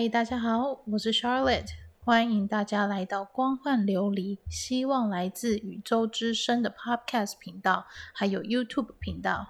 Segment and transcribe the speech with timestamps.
[0.00, 1.66] 嗨，大家好，我是 Charlotte，
[2.02, 7.84] 欢迎大家来到光幻琉璃，希望来自宇宙之声的 Podcast 频道，
[8.14, 9.46] 还有 YouTube 频道。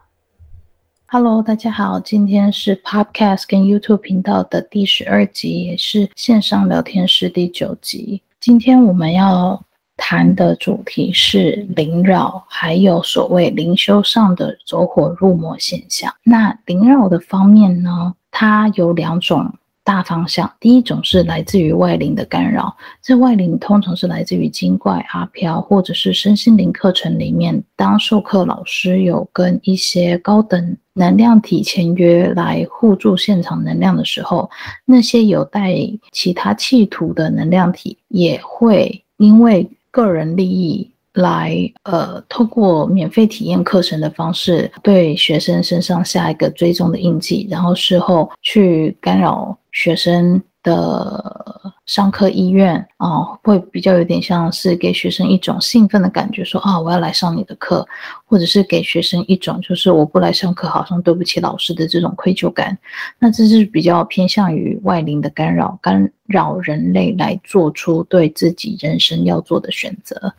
[1.07, 8.21] Hello，大家好，今天是 Podcast 跟 YouTube 频道的第十二集，也是线上聊天室第九集。
[8.41, 9.65] 今天我们要
[9.97, 16.13] 谈的主题是灵扰，还有所谓灵修上的走火入魔现象。
[16.25, 19.49] 那灵扰的方面呢，它有两种。
[19.83, 34.49] 大方向，第一种是来自于外灵的干扰，这外灵通常是来自于精怪、阿飘，或者是身心灵课程里面，当授课老师有跟一些高等能量体签约来互助现场能量的时候，
[34.85, 35.75] 那些有带
[36.13, 40.89] 其他企图的能量体也会因为个人利益。
[41.15, 57.87] 来，呃，透过免费体验课程的方式，对学生身上下一个追踪的印记，然后事后去干扰学生的上课意愿啊、会比较有点像是给学生一种兴奋的感觉，说啊，我要来上你的课，
[58.27, 62.77] 或者是给学生一种就是我不来上课，好像对不起老师的这种愧疚感。
[63.19, 70.35] 那这是比较偏向于外灵的干扰，干扰人类来做出对自己人生要做的选择。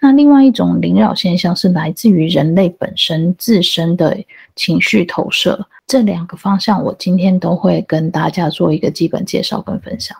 [0.00, 4.16] 那另外一种灵扰现象是来自于人类本身自身的
[4.54, 10.16] 情绪投射，这两个方向我今天都会跟大家做一个基本介绍跟分享。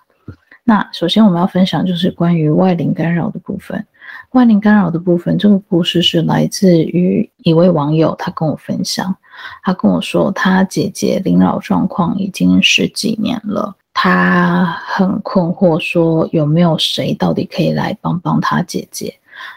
[0.64, 3.84] 那首先我们要分享就是关于外灵干扰的部分。
[4.32, 9.14] 外灵干扰的部分，这个故事是来自于一位网友，他跟我分享，
[9.62, 19.14] 他跟我说他姐姐灵扰状况已经十几年了，他很困惑，说有没有谁到底可以来帮帮他姐姐。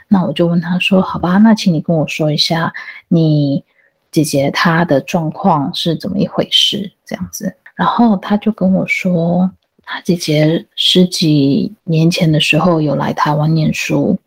[0.07, 2.73] 那我就问他说：“好吧，那请你跟我说一下，
[3.07, 3.63] 你
[4.11, 6.91] 姐姐她的状况是怎么一回事？
[7.05, 9.51] 这样子。”然后他就跟我说，
[9.83, 14.17] 他姐姐十几年前的时候有来台湾念书，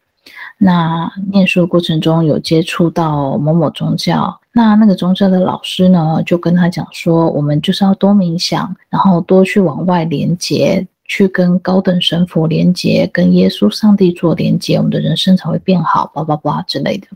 [0.59, 10.87] 那念书过程中有接触到某某宗教，那那个宗教的老师呢，就跟他讲说，我们就是要多冥想，然后多去往外连接。
[11.09, 17.09] 去跟高等神佛连接，跟耶稣、上帝做连接，我们的人生才会变好，叭叭叭之类的。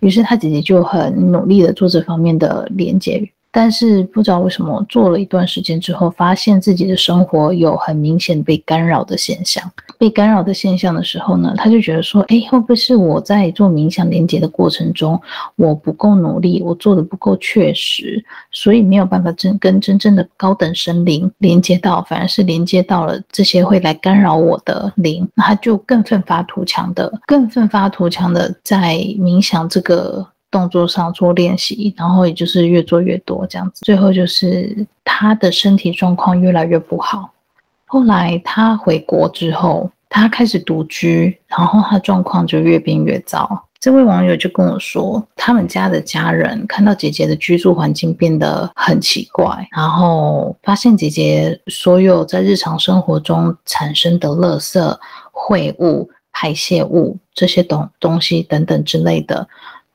[0.00, 3.32] 于是他姐姐就很努力的做这方面的连接。
[3.56, 9.64] 但是不知道为什么，做了一段时间之后，发现自己的生活有很明显被干扰的现象。
[9.96, 15.18] 被干扰的现象的时候呢，他就觉得说：“哎，会不会是我在做冥想连接的过程中，
[15.54, 18.22] 我不够努力，我做的不够确实，
[18.52, 25.26] 所以没有办法真跟真正的高等神灵连接到，反而是连接到了这些会来干扰我的灵。
[25.34, 37.30] 那他就更奋发图强的，更奋发图强的在冥想这个。”动作上做练习，然后也就是越做越多这样子，最后就是他的身体状况越来越不好。
[37.84, 43.64] 后来他回国之后，他开始独居，然后他状况就越变越糟。
[43.78, 54.98] 这位网友就跟我说，他们家的家人看到姐姐的居住环境变得很奇怪，然后发现姐姐所有在日常生活中产生的垃圾、
[55.32, 59.46] 秽物、排泄物这些东东西等等之类的。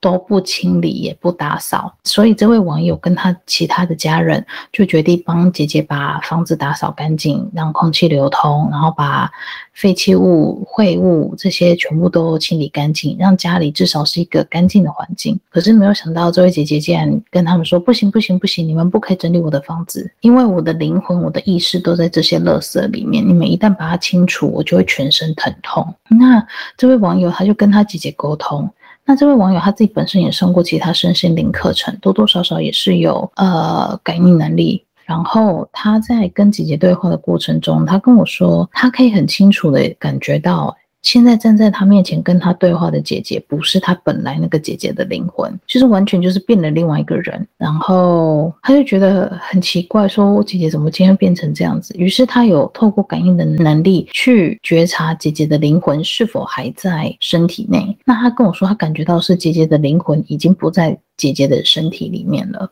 [0.02, 9.32] 都不清理也不打扫，所以这位网友跟他其他的家人就决定帮姐姐把房子打扫干净，让空气流通，然后把
[9.74, 15.40] 废弃物、秽物这些全部都清理干净，让家里至少是一个干净的环境。
[15.52, 23.26] 可是没有想到，这位姐姐竟然跟他们说：“不行，不行，不行，你们不可以整理我的房子，因为我的灵魂、我的意识都在这些垃圾里面。
[23.26, 26.44] 你们一旦把它清除，我就会全身疼痛。”那
[26.76, 28.68] 这位网友他就跟他姐姐沟通。
[29.06, 34.84] 那这位网友他自己本身也上过其他身心灵课程，多多少少也是有呃感应能力。
[35.06, 40.76] 然后他在跟姐姐对话的过程中，他跟我说，他可以很清楚的感觉到。
[41.02, 47.48] 现在站在他面前跟他对话的姐姐，不是他本来那个姐姐的灵魂，就是完全就是变了另外一个人。
[47.58, 51.94] 然后他就觉得很奇怪，说姐姐怎么今天变成这样子？
[51.98, 57.98] 于是他有透过感应的能力去觉察姐姐的灵魂是否还在身体内。
[58.06, 62.72] 那他跟我说，他感觉到是姐姐的灵魂已经不在姐姐的身体里面了。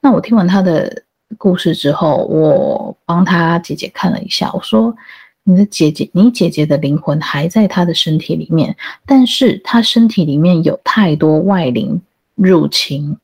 [0.00, 1.02] 那我听完他的
[1.36, 4.94] 故事之后，我帮他姐姐看了一下，我说。
[5.48, 8.76] 你的姐姐，你姐姐的灵魂还在她的身体里面，
[9.06, 12.02] 但是她身体里面有太多外灵
[12.34, 13.16] 入侵，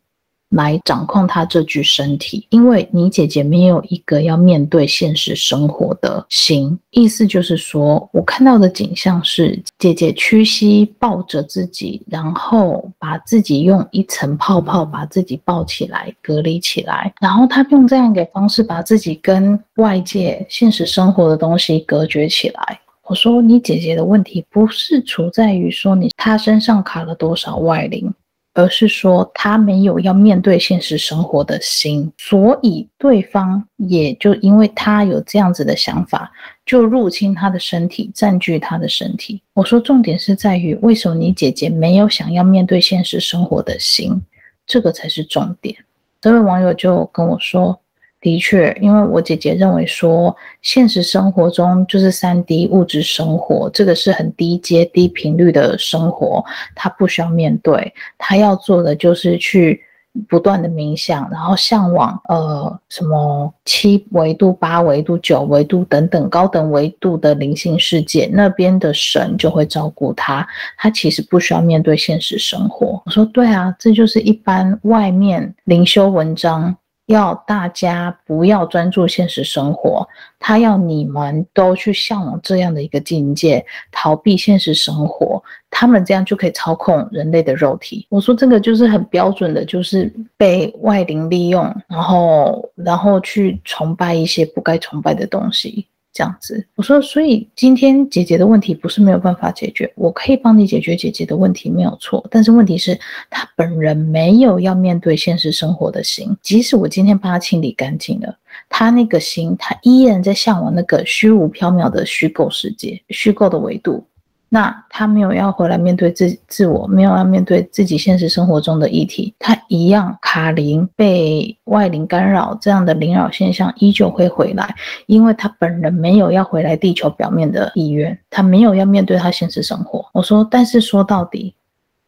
[0.52, 6.78] 来掌控他这具身体，因为你姐姐没有一个要面对现实生活的心。
[6.90, 22.81] 意思就是说，我看到的景象是姐姐屈膝抱着自己，然后把自己用一层泡泡把自己抱起来，隔离起来，然后她用这样一个方式把自己跟外界现实生活的东西隔绝起来。
[23.06, 28.12] 我说，你姐姐的问题不是出在于说你她身上卡了多少外灵。
[28.54, 36.31] 而是说他没有要面对现实生活的心，所以对方也就因为他有这样子的想法，
[36.64, 39.43] 就入侵他的身体，占据他的身体。
[39.54, 44.22] 我说重点是在于，为什么你姐姐没有想要面对现实生活的心，
[44.66, 45.76] 这个才是重点。
[46.20, 47.78] 这位网友就跟我说。
[48.23, 56.43] 的确，因为我姐姐认为说，现实生活中就是三 D 物质生活，这个是很低阶、低频率的生活，
[56.77, 59.83] 她不需要面对，她要做的就是去
[60.29, 70.47] 不断的冥想，然后向往呃什么七维度、八维度、九维度等等高等维度的灵性世界，那边的神就会照顾她，
[70.79, 73.03] 她其实不需要面对现实生活。
[73.05, 76.77] 我说对啊，这就是一般外面灵修文章。
[77.12, 80.06] 要大家不要专注现实生活，
[80.38, 88.06] 他要你们都去向往这样的一个境界，逃避现实生活，他们这样就可以操控人类的肉体。
[88.09, 95.87] 我说这个就是很标准的，就是被外灵利用，然后然后去崇拜一些不该崇拜的东西。
[96.12, 102.23] 这样子，我说，所以今天姐姐的问题不是没有办法解决，我可以帮你解决姐姐的问题，没有错。
[102.31, 102.99] 但是问题是，
[103.31, 108.37] 她本人没有要面对现实生活的心，即使我今天帮她清理干净了，
[108.69, 114.05] 她那个心，她依然在向往那个虚无缥缈的虚构世界、虚构的维度。
[114.54, 124.75] 那他没有要回来面对自自我，没有要面对自己现实生活中的议题，他一样卡灵被外灵干扰，这样的灵扰现象依旧会回来，
[125.06, 130.04] 因为他本人没有要回来地球表面的意愿，他没有要面对他现实生活。
[130.12, 131.54] 我说，但是说到底，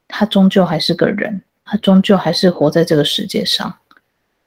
[0.06, 3.74] 他终究还是个人，他终究还是活在这个世界上。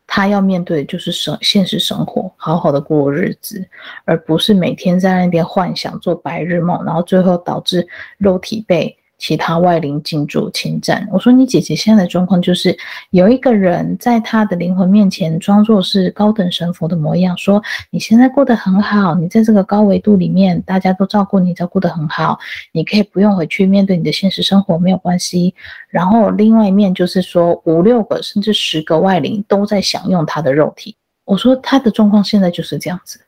[0.07, 3.63] 他要面对的就是生现实生活，好好的过日子，
[4.05, 7.87] 而不是每天在那边幻想做白日梦，然后最后导致
[8.17, 8.97] 肉体被。
[9.17, 11.07] 其他外灵进驻侵占。
[11.11, 12.77] 我说你姐姐现在的状况就是
[13.09, 22.37] 有一个人在她的灵魂面前装作是高等神佛的模样，说你现在过得很好，你在这个高维度里面，大家都照顾你，照顾得很好，
[22.71, 25.55] 你可以不用回去面对你的现实生活，没有关系。
[25.89, 30.95] 然后另外一面就是说五六个甚至十个外灵都在享用他的肉体。
[31.25, 33.19] 我说他的状况现在就是这样子，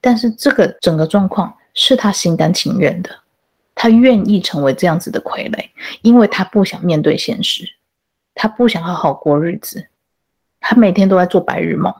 [0.00, 3.10] 但是这个整个状况是他心甘情愿的。
[3.80, 5.68] 他愿意成为这样子的傀儡，
[6.02, 7.64] 因为他不想面对现实，
[8.34, 9.86] 他不想好好过日子，
[10.58, 11.94] 他每天都在做白日梦。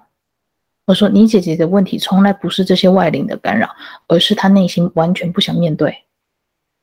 [0.86, 3.70] 我说，你姐姐的问题从来不是这些外灵的干扰，
[4.08, 5.96] 而是他内心完全不想面对，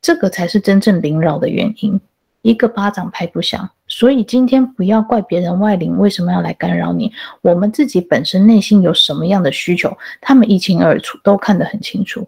[0.02, 2.00] 这个才是真正灵扰的原因。
[2.42, 7.12] 一个巴掌拍不响，所以今天不要怪别人外灵为什么要来干扰你，
[7.42, 12.26] 我们自己本身内心有什么样的需求，他们一清二楚，都看得很清楚。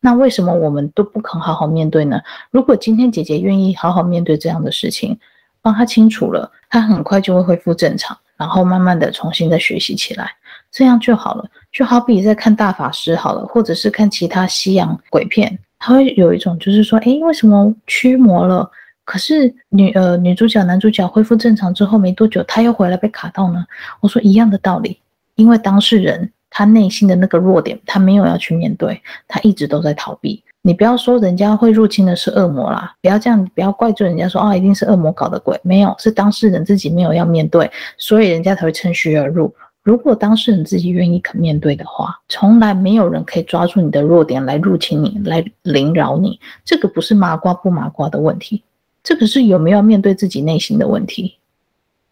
[0.00, 2.20] 那为什么我们都不肯好好面对呢？
[2.50, 5.18] 如果今天姐姐愿意好好面对这样的事情，
[5.60, 10.30] 帮她清楚了，她很快就会恢复正常，然后慢慢的重新再学习起来，
[10.70, 11.44] 这样就好了。
[11.72, 18.70] 就好比在看大法师好了，或者是看其他西洋鬼片，他会有一种就是说，诶，为什么驱魔了，
[19.04, 23.64] 可是女呃女主角男主角恢复正常之后没多久，他又回来被卡到呢？
[24.00, 25.00] 我说一样的道理，
[25.34, 26.32] 因为当事人。
[26.58, 30.42] 他内心的那个弱点，他没有要去面对，他一直都在逃避。
[30.62, 35.56] 你不要说人家会入侵的是恶魔啦，不要这样，不要怪罪人家说啊，一定是恶魔搞的鬼。
[35.62, 39.54] 没有，是当事人自己没有要面对，所以人家才会趁虚而入。
[39.84, 46.40] 如果当事人自己愿意肯面对的话，从来没有人可以抓住你的弱点来入侵你，来凌扰你。
[46.64, 48.64] 这个不是麻瓜不麻瓜的问题，
[49.04, 51.36] 这个是有没有面对自己内心的问题。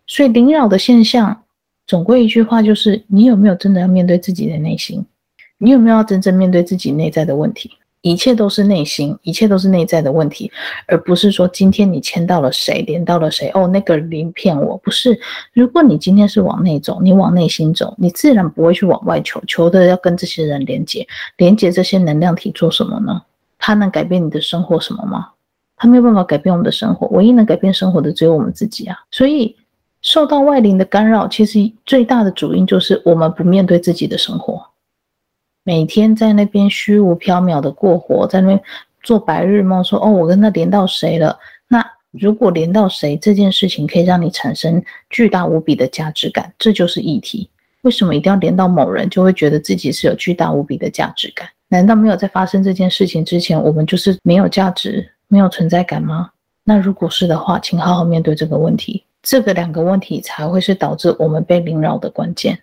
[0.07, 1.43] 所以凌扰的现象。
[1.87, 5.05] 总归一句话，就是你有没有真的要面对自己的内心？
[5.59, 7.71] 你有没有要真正面对自己内在的问题？
[8.03, 10.51] 一切都是内心，一切都是内在的问题，
[10.87, 13.51] 而不是说今天你牵到了谁，连到了谁。
[13.55, 15.19] 哦，那个灵骗我，不是。
[15.53, 21.05] 如果你今天是往内走，你往内心走，你自然不会去往外求，求的要跟这些人连接，
[21.37, 23.23] 连接这些能量体做什么呢？
[23.59, 25.31] 它能改变你的生活什么吗？
[25.77, 28.97] 它没有办法改变我们的生活，唯一能改变生活的只有我们自己啊。
[29.11, 29.57] 所以。
[30.07, 34.65] 受到外灵的干扰，其实最大的主因就是我们不面对自己的生活，
[35.65, 38.63] 每天在那边虚无缥缈的过活，在那边
[39.03, 41.37] 做白日梦说，说哦，我跟他连到谁了？
[41.67, 47.51] 那如果连到谁这件事情可以让你产生巨大无比的价值感，这就是议题。
[47.83, 51.49] 为什么一定要连到某人就会觉得自己是有巨大无比的价值感？
[51.67, 56.31] 难道没有在发生这件事情之前，我们就是没有价值、没有存在感吗？
[56.63, 59.03] 那如果是的话，请好好面对这个问题。
[59.23, 62.59] 这个两个问题才会是导致我们被凌扰的关键。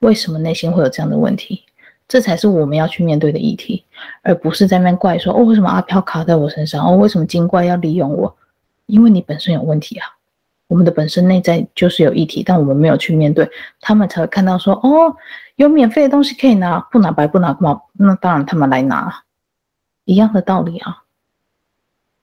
[0.00, 1.64] 为什么内心会有这样的问题？
[2.08, 3.84] 这才是我们要去面对的议题，
[4.22, 6.86] 而不是在那怪说哦，为什么阿飘卡在我身上？
[6.86, 8.36] 哦，为什么精怪要利用我？
[8.86, 10.06] 因为你本身有问题啊。
[10.68, 13.48] 我们的本身内在就是有议题，但我们没有去面对，
[13.80, 15.16] 他们才会看到说哦，
[15.56, 17.80] 有免费的东西可以拿，不拿白不拿，嘛？
[17.92, 19.22] 那当然他们来拿，
[20.04, 21.04] 一样的道理啊，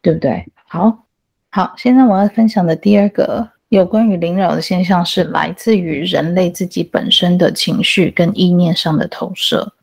[0.02, 0.46] 对不对？
[0.68, 1.06] 好，
[1.50, 3.53] 好，现在我要分享的第二个。
[3.78, 9.74] 有关于凌扰的现象是来自于人类自己本身的情绪跟意念上的投射。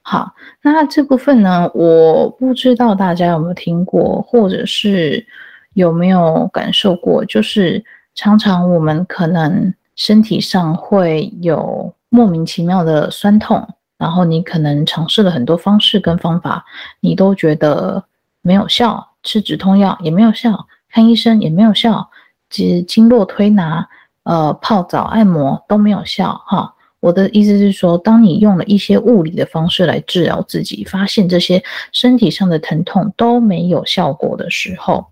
[0.00, 5.26] 好，那这部分呢，我不知道大家有没有听过，或者是
[5.74, 16.64] 有没有感受过，就是常常我们可能身体上会有莫名其妙的酸痛，然后你可能尝试了很多方式跟方法，
[17.00, 18.02] 你都觉得
[18.40, 22.08] 没有效，吃止痛药也没有效，看医生也没有效。
[22.50, 23.86] 及经络推拿、
[24.24, 26.72] 呃泡澡、按摩都没有效哈。
[27.00, 31.62] 我的意思是说，当你用了一些物理的方式来治疗自己，发现这些
[31.92, 35.06] 身体上的疼痛都没有效果的时候，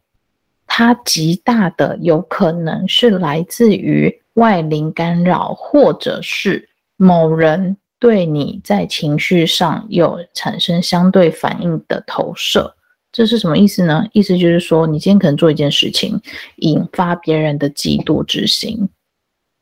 [0.66, 12.74] 它极大的有可能是来自于外灵干扰，或者是某人对你在情绪上有产生相对反应的投射。
[13.14, 14.04] 这是什么意思呢？
[14.12, 16.20] 意思就是说，你今天可能做一件事情，
[16.56, 18.88] 引发别人的嫉妒之心，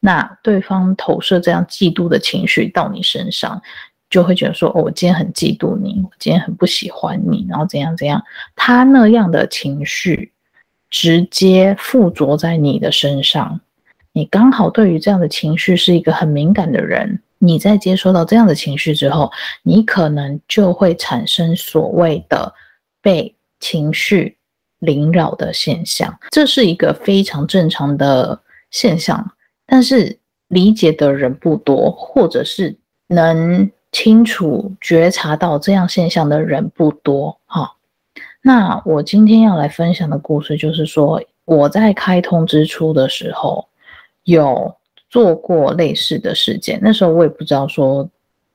[0.00, 3.61] 那对方投射这样嫉妒的情绪到你身上，
[4.09, 8.25] 就会觉得说，哦，我今天很嫉妒你，我今天很不喜欢你，然后怎样怎样，
[8.56, 10.32] 他那样的情绪
[10.88, 13.61] 直接附着在你的身上，
[14.14, 19.30] 你刚好对于这样的情绪是一个很敏感的人，你在接收到这样的情绪之后，
[19.62, 22.54] 你可能就会产生所谓的
[23.02, 23.35] 被。
[23.62, 24.37] 情绪
[24.81, 28.40] 凌扰的现象，这是一个非常正常的
[28.73, 29.25] 现象，
[29.64, 32.76] 但是理解的人不多，或者是
[33.07, 37.38] 能清楚觉察到这样现象的人不多。
[37.47, 37.76] 哈，
[38.42, 43.69] 那我今天要来分享的故事，就是说我在开通之初的时候，
[44.25, 44.75] 有
[45.09, 48.11] 做过类似的事件，那时候我也不知道说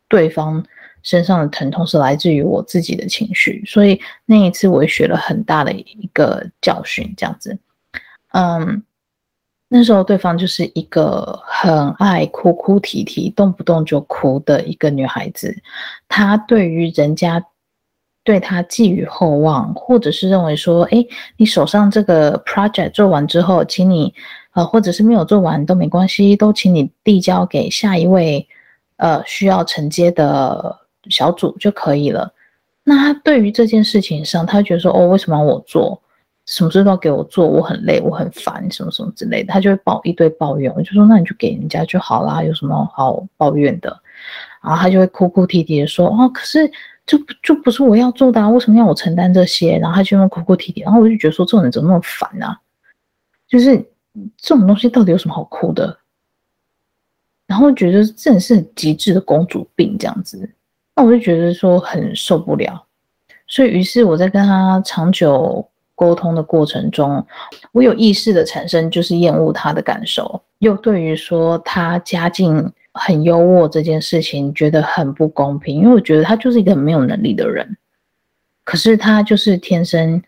[0.09, 0.61] 对方。
[1.07, 7.57] 身上的疼痛是来自于我自己的情绪，所以那一次我也学了很大的一个教训，这样子。
[8.33, 8.83] 嗯，
[9.69, 15.55] 那时候对方就是一个很爱哭哭啼啼、动不动就哭的一个女孩子。
[16.09, 17.41] 她对于人家
[18.25, 21.05] 对她寄予厚望，或者是认为说，哎，
[21.37, 24.13] 你手上这个 project 做完之后，请你
[24.51, 28.45] 呃，或者是没有做完都没关系，都请你递交给下一位
[28.97, 30.85] 呃需要承接的。
[31.09, 32.33] 小组就可以了。
[32.83, 36.01] 那他对于这件事情上，他觉得说：“哦，为什么我做？
[36.45, 40.73] 什么事都要给我做，我很累，我很烦，什么什么之类的。”他就会抱一堆抱怨。
[40.73, 43.89] 我就说：“那你就给人家就好啦，有什么好抱怨的？”
[44.63, 46.71] 然后他就会哭哭啼啼的说：“哦，可是
[47.05, 50.79] 这就不是我要做的啊，为什么要我承担这些？”然后他就会哭哭啼啼。
[50.81, 52.57] 然后我就觉得说：“这种人怎么那么烦啊？
[53.49, 53.77] 就是
[54.37, 55.99] 这种东西到底有什么好哭的？”
[57.45, 60.49] 然后觉得真的是很极致的公主病这样子。
[60.97, 62.83] 那我就觉得说很受不了，
[63.45, 65.63] 所以于是我在跟他长久
[65.93, 67.23] 沟通的过程中，
[67.71, 77.77] 我有意识的产生就是厌恶他的感受，又对于说他家境很优渥这件事情觉得很不公平，因为我觉得他就是一个很没有能力的人，
[78.63, 80.19] 可是他就是天生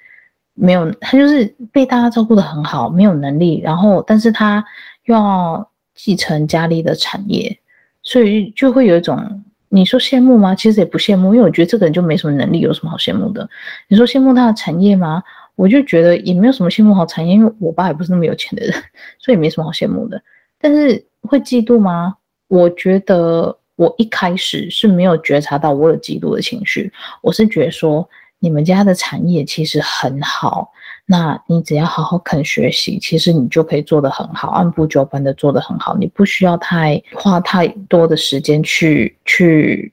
[0.54, 4.64] 没有，他就是被大家照顾的很好，没有能力，然后但是他
[5.06, 7.58] 又要继承家里的产业，
[8.04, 9.44] 所以就会有一种。
[9.70, 10.54] 你说羡慕吗？
[10.56, 13.48] 其实也不羡慕，因为我觉得这个人就没什么能力，有什么好羡慕的？
[13.88, 15.24] 你说羡慕他的产业吗？
[15.56, 18.74] 我就觉得也没有什么羡慕好产业，因为我爸也不是那么有钱的人，
[19.20, 20.22] 所以没什么好羡慕的。
[20.60, 22.16] 但是会嫉妒吗？
[22.48, 28.10] 我觉得我一开始是没有觉察到我有嫉妒的情绪，我是觉得说
[28.40, 30.72] 你们家的产业其实很好。
[31.12, 35.98] 那你只要好好肯学习，其实你就可以做得很好，按部就班的做得很好。
[35.98, 39.92] 你不需要太花太多的时间去去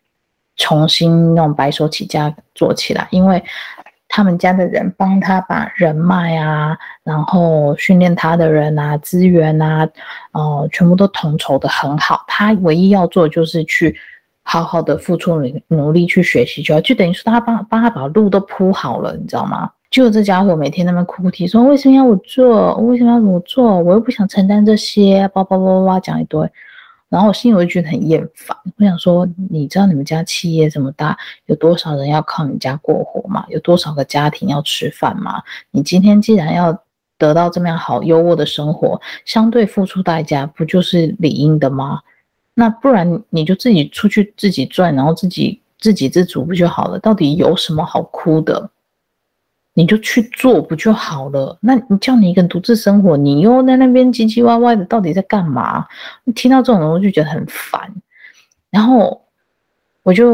[0.56, 3.42] 重新那种白手起家做起来，因为
[4.08, 9.88] 他们家的人帮他把人脉啊，然后训练他的人啊，资源啊，
[10.32, 12.26] 哦、全部都统筹的很好。
[12.28, 13.96] 他唯一要做就是去
[14.42, 19.70] 好好的付出努努力去学习，就要就等于说他帮帮他把路都铺好了，你知道吗？
[19.97, 22.75] 就这家伙每天那边哭哭啼啼说，为什么要我做？
[22.81, 23.81] 为什么要怎么做？
[23.81, 26.47] 我又不想承担这些，叭叭叭叭叭讲一堆。
[27.09, 33.47] 然后我心里我就觉得很厌烦，我想说，你知道你们家企业这么大，有多少人要靠你家过活吗？
[33.49, 35.43] 有多少个家庭要吃饭吗？
[35.71, 36.79] 你今天既然要
[37.17, 42.00] 得到这么样好优渥的生活，相对付出代价不就是理应的吗？
[42.53, 46.99] 那不然你就自己出去自己赚，然后自己自给自足不就好了？
[46.99, 48.69] 到底有什么好哭的？
[49.78, 51.59] 你就去做不就好了？
[51.61, 55.85] 那你叫你一个人独自生活，你又在那边唧唧歪歪的，到底在干嘛？
[56.35, 57.78] 听到这种东西就觉得很烦，
[58.71, 59.21] 然后
[60.02, 60.33] 我就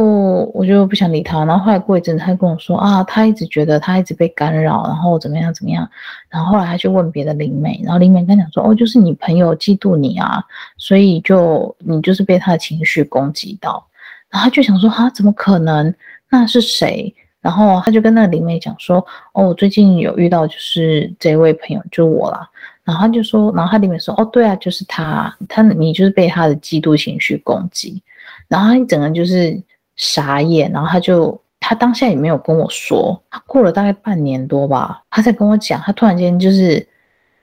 [0.54, 1.44] 我就不想理他。
[1.44, 5.90] 然后后来过一阵子，他跟我说啊，他一直觉得他一直被干扰，然后怎么样怎么样。
[6.28, 10.40] 然后后来他就问别的灵媒，然后灵媒跟他讲说，哦，就是你朋友嫉妒你啊，
[10.78, 13.84] 所以就你就是被他的情绪攻击到。
[14.30, 15.92] 然后他就想说，啊，怎么可能？
[16.30, 17.12] 那是谁？
[17.42, 22.48] 然后他就跟那个灵媒讲说：“哦，我最近有遇到，就是这位朋友，就我啦。”
[22.84, 28.00] 然后他就说：“然后他灵媒说：‘哦，对啊，就是他，他你就是被他的嫉妒情绪攻击。’
[28.46, 29.60] 然后他一整个就是
[29.96, 30.70] 傻眼。
[30.70, 33.20] 然后他就他当下也没有跟我说。
[33.28, 35.80] 他过了大概半年多吧，他才跟我讲。
[35.80, 36.86] 他突然间就是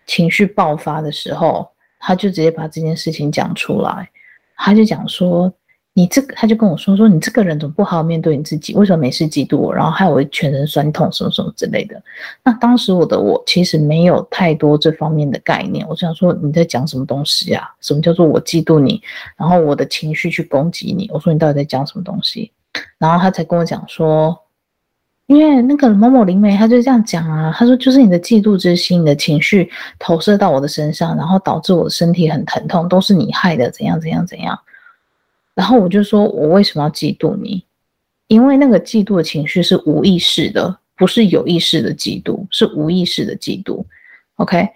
[0.05, 1.67] 情绪爆发的时候，
[1.99, 4.09] 他就直接把这件事情讲出来。
[4.55, 5.51] 他就讲说。”
[5.99, 8.73] 你这个，他就跟我说说，你这个人怎么不好好面对你自己？
[8.73, 9.75] 为什么没事嫉妒我？
[9.75, 12.01] 然后害我全身酸痛，什么什么之类的。
[12.41, 17.69] 那当时我的我其实没有太多这方面的概念，我想说你在讲什么东西啊？
[17.81, 19.01] 什么叫做我嫉妒你？
[19.35, 21.09] 然后我的情绪去攻击你？
[21.13, 22.49] 我说你到底在讲什么东西？
[22.97, 24.39] 然后他才跟我讲说，
[25.27, 34.57] 因为那个某某灵媒他就这样讲啊，他说就是你的嫉妒之心，你的情绪投射到我的身上，然后导致我的身体很疼痛，都是你害的，怎样怎样怎样。
[35.59, 37.65] 然后我就说，我为什么要嫉妒你？
[38.27, 43.83] 因为那个嫉妒的情绪是无意识的，不是有意识的嫉妒，是无意识的嫉妒。
[44.37, 44.69] OK，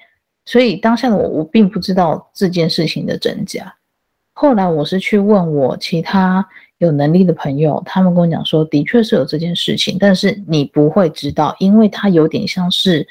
[0.44, 3.74] 所以当下的我，我并不知道这件事情的真假。
[4.34, 6.46] 后来我是去问我其他
[6.80, 13.08] 有能力的朋友，他们跟我讲说，的确是有这件事情，但是你不会知道，因为它有点像是。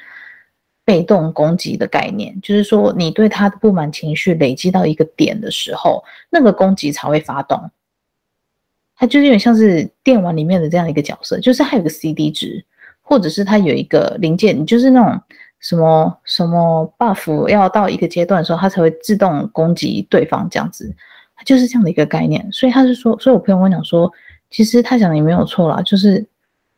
[0.84, 7.70] 被动攻击的概念，就是说你对他的不满情绪累积到一个点的时候，那个攻击才会发动。
[8.96, 12.64] 它就是有点像是电玩里面的这样一个角色，就是它有个 CD 值，
[13.00, 15.20] 或者是它有一个零件，就是那种
[15.60, 20.92] 什么什么 buff 要到一个阶段的时候，它才会自动攻击对方这样子，
[21.36, 22.46] 它就是这样的一个概念。
[22.52, 24.12] 所以他是说，所以我朋友跟我讲说，
[24.50, 26.24] 其实他讲的也没有错啦，就是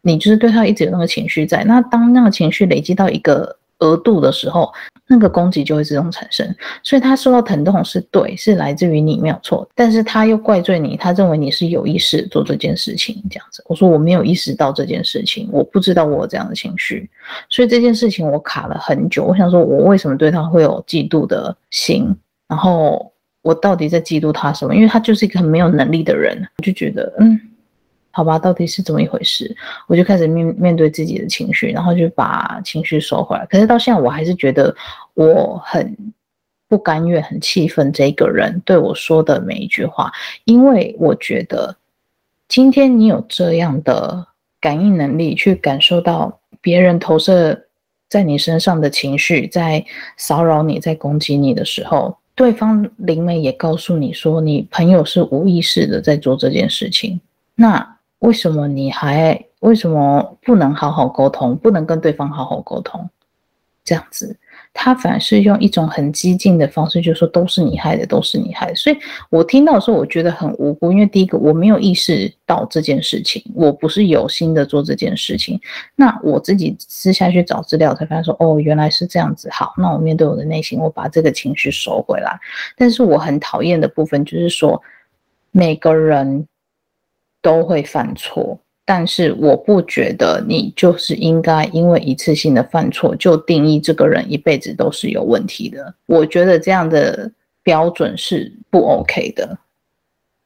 [0.02, 3.58] 你就是对他一直有那个情绪在，那当那个情绪累积到一个。
[3.85, 4.73] 额度的时候，
[5.07, 6.47] 那个攻击就会自动产生，
[6.83, 13.62] 所以他受到疼痛是对，是来自于你没有错，但是他又怪罪你，他认为你是有意识做这件事情，这样子。
[13.68, 17.09] 我说我没有意识到这件事情，我不知道我有这样的情绪，
[17.51, 19.25] 所以这件事情我卡了很久。
[19.25, 22.14] 我想说，我为什么对他会有嫉妒的心？
[22.49, 24.75] 然后我到底在嫉妒他什么？
[24.75, 27.38] 因为他就是一个很没有能力的人，我就觉得嗯。
[28.14, 29.55] 好吧，到底是怎么一回事？
[29.88, 33.44] 我就开始面面对自己的情绪，然后就把情绪收回来。
[33.46, 34.72] 可是到现在，我还是觉得
[35.14, 35.96] 我很
[36.68, 40.12] 不甘愿、很气愤这个人对我说的每一句话，
[40.44, 41.77] 因为我觉得
[42.46, 44.24] 今天你有这样的
[44.61, 47.66] 感应能力，去感受到别人投射
[48.09, 49.85] 在你身上的情绪，在
[50.16, 57.20] 骚扰你、在攻击你的时候，对方灵媒也告诉你说，你朋友是无意识的在做这件事情，
[57.57, 57.93] 那。
[58.24, 63.08] 为什么你还为什么不能好好沟通，不能跟对方好好沟通？
[63.84, 64.34] 这样子，
[64.72, 68.74] 他反而是用一种很激进的方式，就是说都是你害的，都是你害的。
[68.74, 68.96] 所以
[69.28, 75.60] 我听到的时候，我觉得很无辜，因为第一个我没有意识到这件事情，我不是有心的做这件事情。
[75.94, 79.50] 那我自己私下去找资料，才发现说，哦，原来是这样子。
[79.52, 82.40] 好，那我面对我的内心，我把这个情绪收回来。
[82.74, 84.80] 但是我很讨厌的部分就是说，
[85.50, 86.48] 每个人。
[87.44, 95.94] 都会犯错，但是我不觉得你就是应该因为一次性的犯错就定义这个人一辈子都是有问题的。
[96.07, 97.30] 我觉得这样的
[97.62, 99.59] 标准是不 OK 的，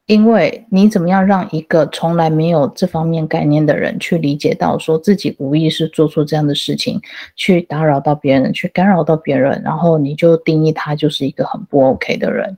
[0.07, 6.99] 因为你怎么样让一个从来没有这方面概念的人去理解到说自己无意识做出这样的事情，
[7.37, 12.57] 去打扰到别人，去干扰到别人，然后你就定义他就是一个很不 OK 的人，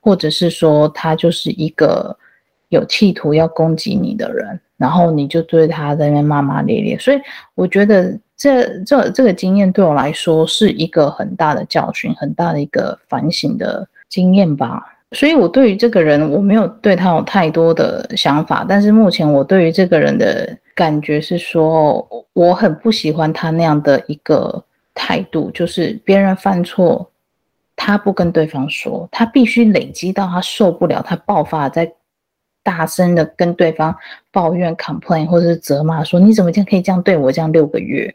[0.00, 2.16] 或者是说他就是一个。
[2.68, 7.20] 有企图要攻击你的人，然后你就对他在那边骂骂咧咧，所以
[7.54, 14.94] 我觉得这这这个经验对我来说是一个很大的教训，很大的一个反省的经验吧。
[15.12, 24.62] 所以我对于这个人，我没有对他有太多的想法，但是目前我对于这个人的感觉是说，我很不喜欢他那样的一个
[24.94, 27.10] 态度，就是别人犯错，
[27.74, 31.90] 他不跟对方说，他必须累积到他受不了，他爆发在
[32.68, 33.96] 大声的跟对方
[34.30, 38.14] 抱怨、complain 或者是责骂，说你怎么这样可以这样对我这样六个月？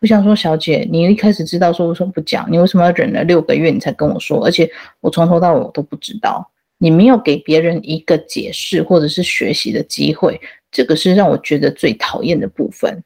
[0.00, 2.50] 我想说，小姐，你一开始知道说为什么不讲？
[2.50, 4.44] 你为什么要忍了六个月你才跟我说？
[4.44, 4.68] 而且
[5.00, 10.40] 我从头到尾我都不知道，你没有给别人一个解释或者是学习的机会。
[10.72, 13.00] 这个是让我觉得最讨厌的部分，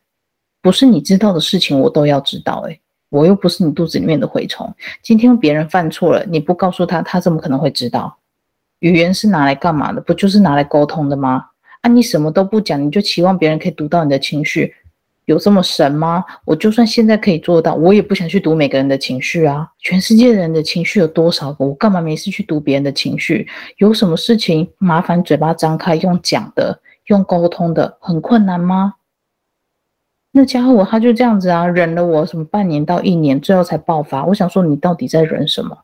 [0.62, 4.74] 不是你知道的事情我都要知道，诶，我又不是你肚子里面的蛔虫。
[5.02, 8.16] 今天别人犯错了，你不告诉他，他怎么可能会知道？
[8.80, 10.00] 语言是拿来干嘛的？
[10.00, 11.46] 不就是拿来沟通的吗？
[11.80, 14.74] 啊，你什么都不讲，你就期望别人可以读到你的情绪，
[15.26, 16.24] 有这么神吗？
[16.44, 19.68] 我就算现在可以做到，我也不想去读每个人的情绪啊。
[19.78, 21.64] 全世界人的情绪有多少个？
[21.64, 23.46] 我干嘛没事去读别人的情绪？
[23.76, 26.80] 有什么事情麻烦嘴巴张开用讲的？
[27.06, 28.94] 用沟通的很困难吗？
[30.32, 34.24] 那家伙他就这样子啊，忍了我什么半年到一年，最后才爆发。
[34.26, 35.78] 我想说，你到底在忍什么？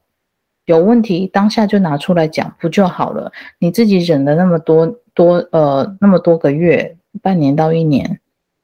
[0.66, 3.30] 有问题当下就拿出来讲不就好了？
[3.58, 8.20] 你自己忍了那么多多呃那么多个月，半年到一年，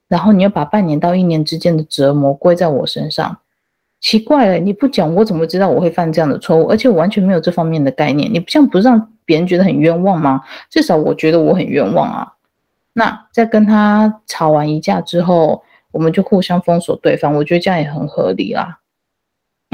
[0.09, 3.39] 然后你又把半年到一年之间的折磨归在我身上，
[4.01, 6.65] 奇怪了，你不讲我怎么知道我会犯这样的错误？
[6.71, 10.41] 而且我完全没有这方面的概念，你不像不是让别人觉得很冤枉吗？
[10.71, 12.33] 至少我觉得我很冤枉啊。
[12.93, 17.35] 那在跟他吵完一架之后，我们就互相封锁对方。
[17.35, 18.80] 我觉得这样也很合理啦，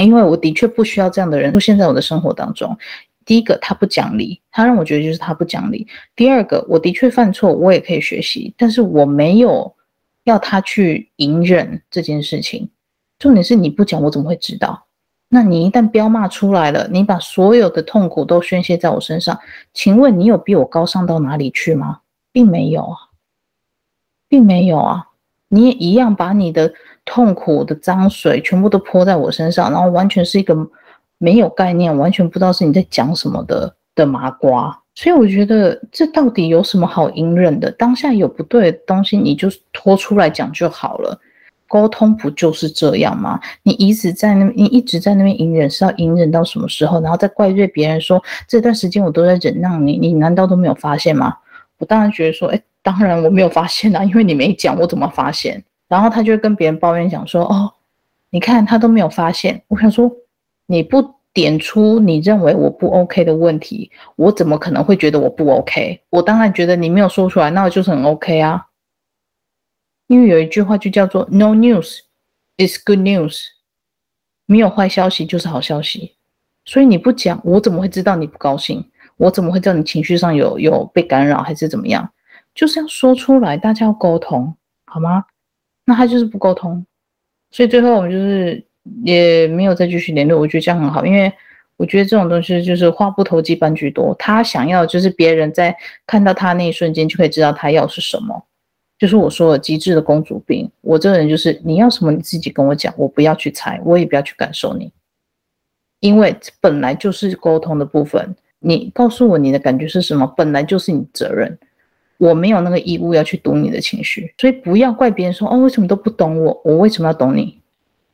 [0.05, 2.77] 因为我的确不需要这样的人出现在我的生活当中。
[3.25, 5.87] 第一个，他不讲理，他让我觉得就是他不讲理。
[6.15, 9.75] 第二个，我的确犯错，我也可以学习，但是我没有
[10.25, 12.71] 要他去隐忍这件事情。
[13.19, 14.87] 重点是你不讲，我怎么会知道？
[15.29, 19.37] 那你一旦飙骂出来了，你把所有的痛苦都宣泄在我身上，
[19.75, 22.01] 请问你有比我高尚到哪里去吗？
[22.31, 22.97] 并没有啊。
[24.29, 25.07] 并没有啊，
[25.49, 26.75] 你也一样把你的
[27.07, 30.55] 痛苦的脏水全部都泼在我身上，然后完全是一个
[31.17, 34.79] 没有概念，完全不知道是你在讲什么的的麻瓜。
[34.95, 37.71] 所以我觉得这到底有什么好隐忍的？
[37.71, 41.19] 当下有不对的东西，你就拖出来讲就好了。
[41.69, 43.41] 沟通不就是这样吗？
[43.63, 47.01] 你一直在那，你一直在那边隐忍，是要隐忍到什么时候？
[47.01, 51.35] 然后再怪罪别人说这段时间我都在忍让你，你难道都没有发现吗？
[51.79, 52.61] 我当然觉得说，哎。
[52.87, 55.61] 当然我没有发现啊，因为你没讲，我怎么发现？
[55.89, 57.73] 然后他就跟别人抱怨讲说：“哦，
[58.31, 60.11] 你看他都没有发现。”我想说，
[60.67, 66.01] 你不点出你认为我不 OK 的问题，我怎么可能会觉得我不 OK？
[66.11, 68.67] 我当然觉得你没有说出来，那我就是很 OK 啊。
[70.07, 72.01] 因为有一句话就叫做 “No news
[72.57, 73.39] is good news”，
[74.47, 76.15] 没有坏消息就是好消息。
[76.65, 78.91] 所以你不讲，我怎么会知道你不高兴？
[79.17, 82.13] 我怎么会知道你情绪上有有被干扰还是怎么样？
[82.55, 84.55] 就是要说出来，大家要沟通，
[84.87, 85.25] 好吗？
[85.87, 86.85] 那他就是不沟通，
[87.51, 88.63] 所以最后我们就是
[89.05, 90.39] 也没有再继续联络。
[90.39, 91.33] 我觉得这样很好，因为
[91.77, 94.15] 我觉得这种东西就是话不投机半句多。
[94.19, 95.75] 他想要就是别人在
[96.07, 98.45] 看到他那一瞬间就可以知道他要是什么，
[98.99, 100.69] 就是我说的极致的公主病。
[100.81, 104.93] 我这个人就是你要什么你自己跟我讲，我不要去猜，我也不要去感受你，
[106.01, 108.35] 因为本来就是沟通的部分。
[108.59, 111.57] 你告诉我你的感觉是什么，本来就是你责任。
[112.19, 116.61] 我没有那个义务要去读你的情绪，所以不要怪别人说哦，为什么都不懂我？
[116.65, 117.59] 我为什么要懂你？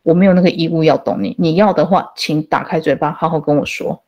[0.02, 1.36] 我没有那个义务要懂你。
[1.38, 4.02] 你要的话，请打开嘴巴，好好跟我说，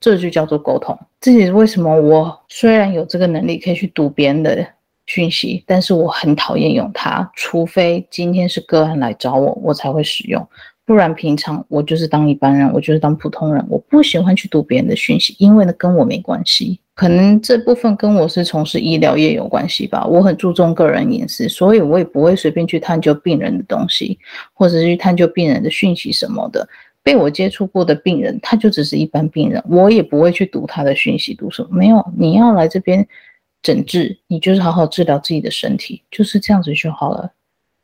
[0.00, 0.98] 这就叫做沟通。
[1.20, 4.66] 这也是为什么我虽然有这个能力可以去读别人的
[5.04, 10.48] 讯息，但是我很讨厌用它，除非今天是个案来找我，我才会使用。
[10.86, 16.78] 不然平常我就是当一般人，我就是当普通人，我不喜欢去读别人的讯息，因为呢跟我没关系。
[16.94, 24.16] 可能这部分跟我是从事医疗业有关系吧，我很注重个人隐私，所以我也不会随便去探究病人的东西，
[24.54, 26.66] 或者是去探究病人的讯息什么的。
[27.02, 31.68] 被我接触过的病人，他就只是一般病人，我也不会去读他的讯息，读什么？
[31.72, 33.06] 没有，你要来这边
[33.60, 37.32] 诊治，你就是好好治疗自己的身体，就是这样子就好了。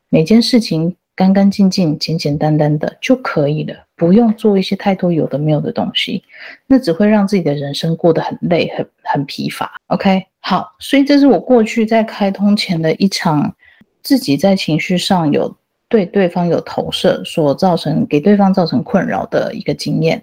[0.08, 0.94] 每件事情。
[1.14, 6.24] 干干净净、简简单单的就可以了，不用做一些太多有的没有的东西，
[6.66, 9.70] 那只会让自己的人生过得很累、很很疲乏。
[9.88, 13.54] OK，好，所以这是我过去在开通前的一场
[14.02, 15.54] 自己在情绪上有
[15.86, 20.22] 对对方有投射所造成给对方造成困扰的一个经验。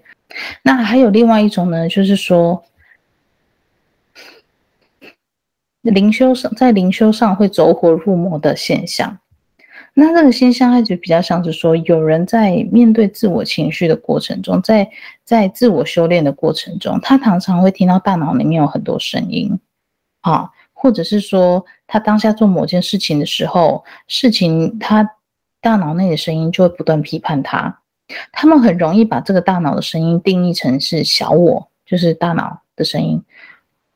[0.62, 2.62] 那还有另外一种呢，就是说
[5.82, 9.16] 灵修上在灵修上会走火入魔的现象。
[10.00, 14.90] 那这个现象，它就比较像是说，有人在面对自我情绪的过程中，在
[15.24, 19.58] 在自我修炼的过程中，他常常会听到大脑里面有很多声音，
[20.22, 25.06] 啊，或者是说他当下做某件事情的时候，事情他
[25.60, 27.80] 大脑内的声音就会不断批判他。
[28.32, 33.22] 他们很容易把这个大脑的声音定义成是小我，就是大脑的声音。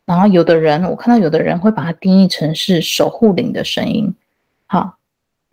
[0.06, 4.14] 然后有的人，我看到有的人会把它定义成是守护灵的声音。
[4.66, 4.98] 好，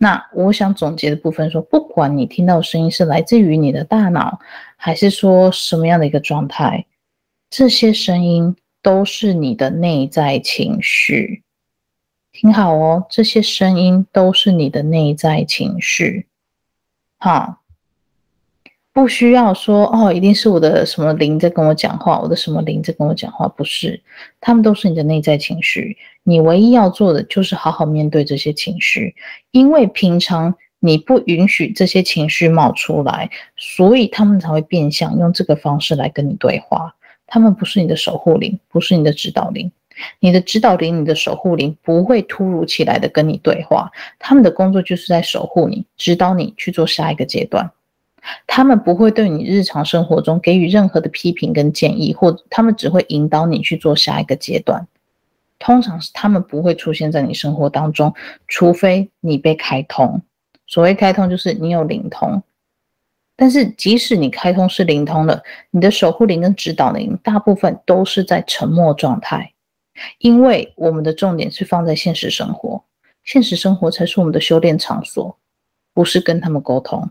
[0.02, 4.40] 那我想总结的部分说，不管你听到的声音是来自于你的大脑，
[4.76, 6.84] 还是说什么样的一个状态，
[7.48, 11.44] 这些声音都是你的内在情绪。
[12.32, 16.26] 听好哦，这些声音都是你的内在情绪。
[17.18, 17.61] 好。
[18.94, 23.98] 不需要说哦，一定是我的什么灵在跟我讲话，我的什么灵在跟我讲话，不是，
[24.38, 25.96] 他们都是你的内在情绪。
[26.24, 29.14] 你唯一要做的就是好好面对这些情绪，
[29.50, 36.94] 因为平常你不允许这些情绪冒出来，所以他们才会变相用这个方式来跟你对话。
[37.26, 39.72] 他们不是你的守护灵，不是你的指导灵，
[40.20, 47.70] 你的指导灵、你的守护灵不会突如其来的跟你对话，他们的工作就是在守护你，指导你去做下一个阶段。
[48.46, 54.86] 他们不会对你日常生活中给予任何的批评跟建议，或他们只会引导你去做下一个阶段。
[55.58, 58.12] 通常是他们不会出现在你生活当中，
[58.48, 60.22] 除非你被开通。
[60.66, 62.42] 所谓开通，就是你有灵通。
[63.36, 69.52] 但是即使你开通是灵通了，你的守护灵跟指导灵大部分都是在沉默状态，
[70.18, 72.84] 因为我们的重点是放在现实生活，
[73.24, 75.36] 现实生活才是我们的修炼场所，
[75.94, 77.10] 不是跟他们沟通。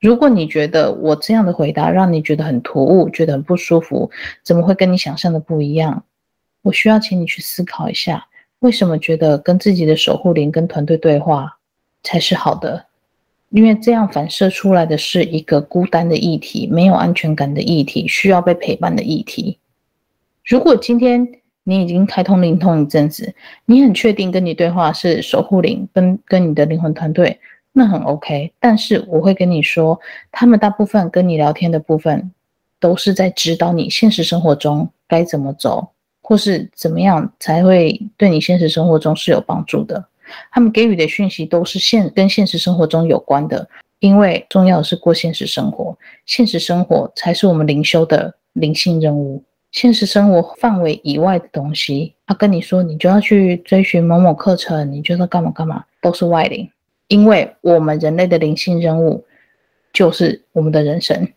[0.00, 4.10] 如果你觉得我这样的回答让你觉得很突兀，觉得很不舒服，
[4.44, 6.04] 怎么会跟你想象的不一样？
[6.62, 8.26] 我需要请你去思考一下，
[8.60, 11.58] 为什么觉得跟自己的守护灵跟团队对话
[12.02, 12.86] 才是好的？
[13.50, 19.58] 因为这样反射出来的是一个孤单的议题，没有安全感的议题，需要被陪伴的议题。
[20.44, 21.26] 如果今天
[21.64, 23.34] 你已经开通灵通一阵子，
[23.64, 27.40] 你很确定跟你对话是守护灵跟跟你的灵魂团队。
[27.78, 30.00] 那很 OK，但是我会跟你说，
[30.32, 32.32] 他们大部分跟你聊天的部分，
[32.80, 35.86] 都是在指导你现实生活中该怎么走，
[36.20, 40.04] 或是怎么样才会对你现实生活中是有帮助的。
[40.50, 43.68] 他们给予的讯息都是现跟现实生活中有关的，
[44.00, 49.40] 因为重要的是过现实生活，现实生活才是我们灵修的灵性任务。
[49.70, 56.68] 现实生活范围以外的东西，他跟你说，你就要去追寻某某课程，你就要干嘛干嘛，都是外灵。
[57.08, 59.24] 因为我们人类的灵性任务
[59.92, 61.28] 就是我们的人生，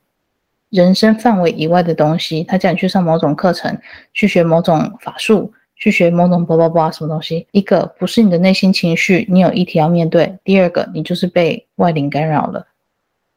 [0.69, 3.77] 人生范围以外的东西，他叫你去上某种课程，
[4.13, 7.47] 去学某种法术，去学某种叭叭叭什么东西。
[7.51, 12.67] 一个不是你的内心情绪，你有议题要面对；第二个，你就是被外灵干扰了，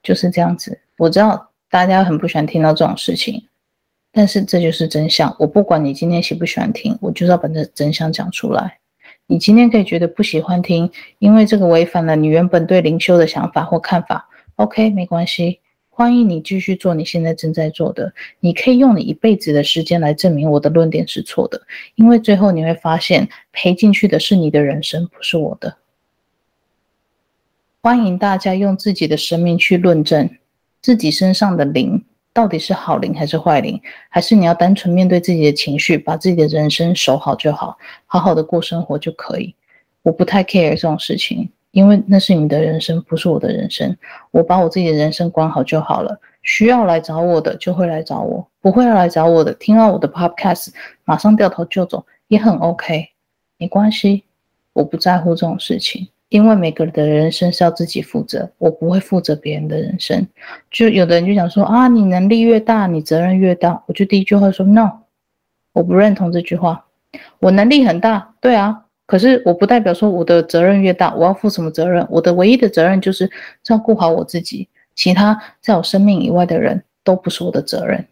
[0.03, 0.79] 就是这样子。
[0.99, 3.45] 我知道大家很不喜欢听到这种事情，
[4.13, 5.35] 但是这就是真相。
[5.39, 8.79] 我不管你今天喜不喜欢听，我就是要把这真相讲出来。
[9.27, 14.29] 你今天可以觉得不喜欢听，因为这个违反了你原本对灵修的想法或看法。
[14.57, 18.13] OK，没关系，欢迎你继续做你现在正在做的。
[18.41, 21.63] 你可以用你一辈子的时间来证明我的论点是错的，
[21.95, 25.79] 因为最后你会发现赔进去的是你的人生，不是我的。
[27.83, 30.31] 欢迎大家用自己的生命去论证
[30.83, 32.05] 自己身上的灵。
[32.35, 33.81] 到底是好灵还是坏灵？
[34.11, 39.55] 还是你要单纯面对自己的情绪，把自己的人生守好就好，好好的过生活就可以。
[40.03, 43.97] 我不太 care 这种事情，因为那是你的人生，不是我的人生。
[44.33, 46.21] 我把我自己的人生管好就好了。
[46.43, 50.69] 需要来找我的就会来找我，不会来找我的，听到我的 podcast
[51.05, 53.09] 马上掉头就走也很 OK，
[53.57, 54.25] 没关系，
[54.75, 56.09] 我不在乎这种事情。
[56.31, 60.27] 因为每个人的人生是要自己负责，我不会负责别人的人生。
[60.71, 63.83] 就有的人就讲说啊，你能力越大，你责任越大。
[63.87, 64.91] 我就第一句话说 no，
[65.73, 66.87] 我不认同这句话。
[67.39, 72.05] 我能力很大，对啊，可是我不代表说我的责任越大，我要负什么责任？
[72.11, 73.31] 我的唯一的责任就是
[73.63, 78.05] 照顾好我自己，其他在我生命以外的人都不是我的责任，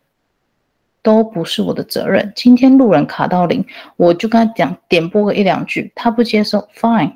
[1.03, 2.33] 都不是我的责任。
[2.37, 3.64] 今天路人卡到零，
[3.96, 7.14] 我就跟他讲点播个一两句，他不接受，fine。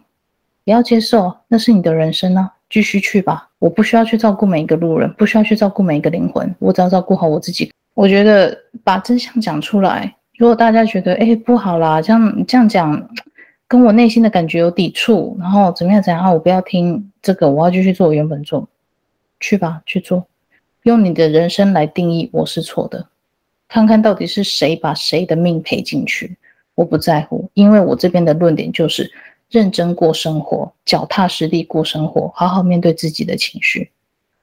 [0.66, 3.48] 不要接受，那是你的人生啊，继续去吧。
[3.60, 7.70] 我不需要去照顾每一个路人，不需要去照顾每一个灵魂，我只要照顾好我自己。
[7.94, 13.08] 我觉得把真相讲出来，如果大家觉得哎不好啦，这样这样讲
[13.68, 18.68] 跟我内心的感觉有抵触，然后怎么样怎样啊，我不要听这个，我要继续做我原本做，
[19.38, 20.26] 去吧，去做，
[20.82, 23.06] 用你的人生来定义我是错的，
[23.68, 26.36] 看看到底是谁把谁的命赔进去，
[26.74, 29.08] 我不在乎，因为我这边的论点就是。
[29.50, 33.90] 认真过生活，脚踏实地过生活，好好面对自己的情绪，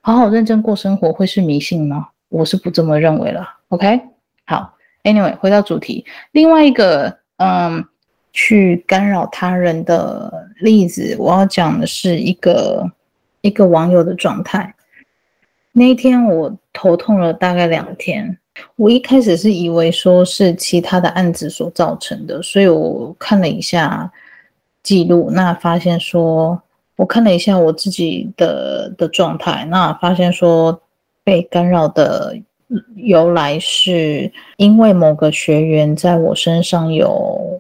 [0.01, 2.09] 好好认真过生活，会是迷信吗？
[2.29, 3.47] 我是不这么认为了。
[3.69, 3.99] OK，
[4.45, 7.83] 好，Anyway，回到主题，另外一个，嗯，
[8.31, 12.89] 去干扰他人的例子，我要讲的是一个
[13.41, 14.73] 一个网友的状态。
[15.73, 18.37] 那一天我头痛了大概两天，
[18.75, 24.11] 我一开始是以为说是其他的案子所造成的，所以我看了一下
[24.83, 26.61] 记录，那发现说，
[26.97, 30.79] 我看了一下我自己的的状态，那发现说
[31.23, 32.37] 被干扰的
[32.95, 37.59] 由来是因为某个学员在我身上有。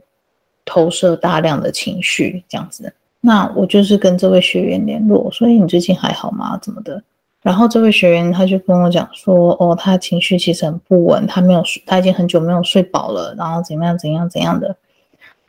[0.65, 6.57] 投射大量的情绪，这样子，那我就是跟这位学员联络，所以你最近还好吗？
[6.61, 7.03] 怎么的？
[7.41, 14.73] 然后这位学员他就跟我讲说，哦，他情绪其实很不稳，他没有，他已经很久没有睡饱了，然后怎么样怎样怎样的。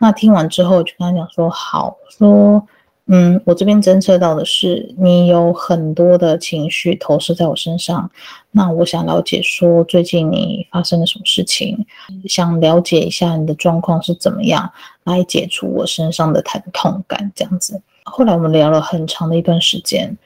[0.05, 2.63] 那听完之后，就跟他讲说，好，说。
[3.07, 8.11] 嗯，我这边侦测到的是你有很多的情绪投射在我身上，
[8.51, 11.87] 那我想了解说最近你发生了什么事情，
[12.27, 14.71] 想了解一下你的状况是怎么样，
[15.05, 17.81] 来解除我身上的疼痛感这样子。
[18.05, 20.17] 后来我们聊了很长的一段时间，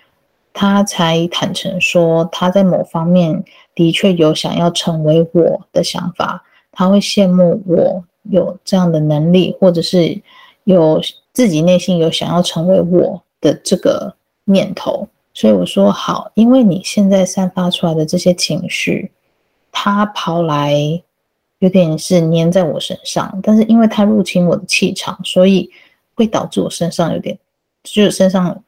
[0.53, 10.21] 他才坦诚说他在某方面的确有想要成为我的想法，他会羡慕我有这样的能力，或者是
[10.65, 11.01] 有。
[11.31, 14.13] 自己内心有想要成为我的这个
[14.47, 19.13] 念头，所以我说好，因为你现在散发出来的这些情绪，
[19.71, 20.75] 它跑来
[21.61, 25.71] 有点是粘在我身上，但是因为它入侵我的气场，所以
[26.17, 27.39] 会导致我身上有点，
[27.85, 28.61] 就是身上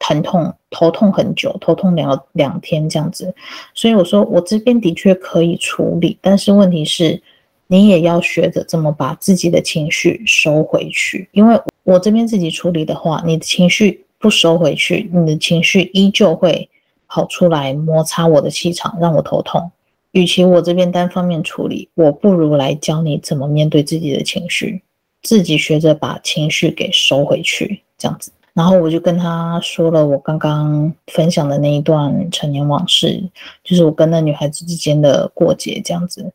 [0.00, 3.32] 疼痛、头痛很久，头痛两两天这样子。
[3.72, 7.22] 所以我说我这边的确可以处理，但是问题是，
[7.66, 11.60] 你也要学着怎么把自己的情绪收回去，因为。
[11.86, 16.68] 我这边自己处理的话，你的情绪不收回去，你的情绪依旧会
[17.06, 19.70] 跑出来摩擦我的气场，让我头痛。
[20.10, 24.82] 与其我这边单方面处理，我不如来教你怎么面对自己的情绪，
[25.22, 28.32] 自己学着把情绪给收回去，这样子。
[28.52, 33.22] 然后我就跟他说了我刚刚分享的那一段陈年往事，
[33.62, 36.32] 就是我跟那女孩子之间的过节，这样子。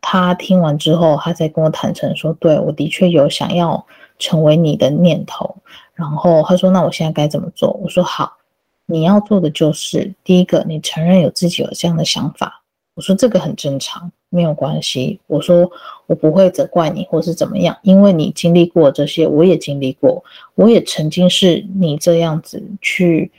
[0.00, 3.86] 他听完之后，他再跟我坦诚说：“对，我的确有想要。”
[4.22, 5.56] 成为你的念头，
[5.94, 8.36] 然后他说：“那我现在该怎么做？”我说：“好，
[8.84, 15.66] 你要做的就是第一个，你承认有自己有这样的想法。”我说：“这个很正常，没有关系。”我说
[16.04, 20.22] ：“我不会责怪你，或是怎么样，因为你经历过这些，我也经历过，
[20.54, 23.32] 我也曾经是你这样子去，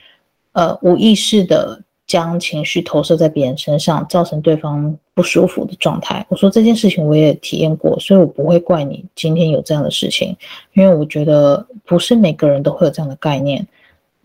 [0.53, 6.25] 呃，无意识的。”将情绪投射在别人身上，造成对方不舒服的状态。
[6.27, 10.35] 我说这件事情我也体验过，所以我不会怪你今天有这样的事情，
[10.73, 13.65] 因为我觉得不是每个人都会有这样的概念。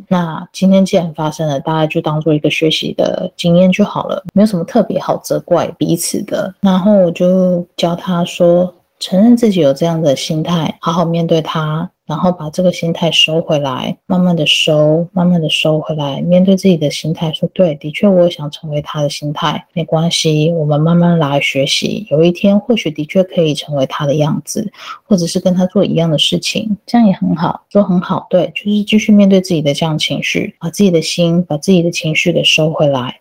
[0.08, 6.52] 那今天既然发生了，大家就当做一个学习的经验就好了，没有什么特别好责怪彼此的。
[6.60, 11.90] 然后我就教他说，承认自己有这样的心态，好好面对他。
[12.06, 33.18] 然后把这个心态收回来，慢慢的收，慢慢的收回来，面对自己的心态，说对，的确我也想成为他的心态，没关系，我们慢慢来学习，有一天或许的确可以成为他的样子，或者是跟他做一样的事情，这样也很好，说很好，对，就是继续面对自己的这样情绪，把自己的心，把自己的情绪给收回来。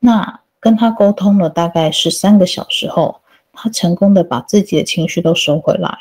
[0.00, 3.16] 那跟他沟通了大概是三个小时后，
[3.54, 5.96] 他成功的把自己的情绪都收回来。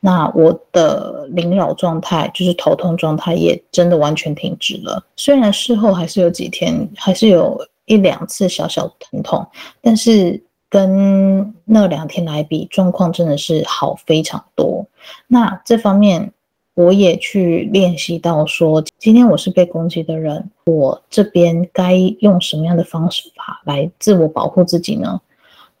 [0.00, 5.04] 那我的临老状态，就是头痛状态，也真的完全停止了。
[5.16, 9.44] 虽然事后还是有几天，还是有一两次小小疼痛，
[9.82, 14.86] 但是跟那两天来比，状况真的是好非常多。
[15.26, 16.32] 那这方面
[16.74, 25.20] 我也去练习到说，今天我是被攻击的人，我这边该用什么样的方式法来自我保护自己呢？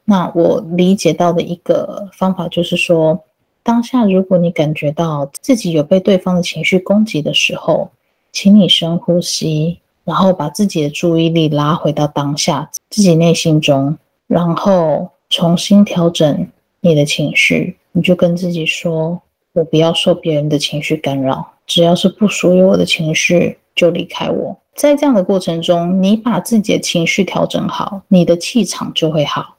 [0.08, 3.22] 那我理解到的一个方法就是说。
[3.60, 7.90] 当下，如果你感觉到自己有被对方的情绪攻击的时候，
[8.32, 16.48] 请你深呼吸，然后把自己的注意力拉回到当下，自己内心中，然后重新调整
[16.80, 17.76] 你的情绪。
[17.92, 19.20] 你就跟自己说
[19.52, 29.56] ：“我不要受别人的情绪干扰，只要是不属于我的情绪，就离开我。”在这样的过程中，你把自己的情绪调整好，你的气场就会好。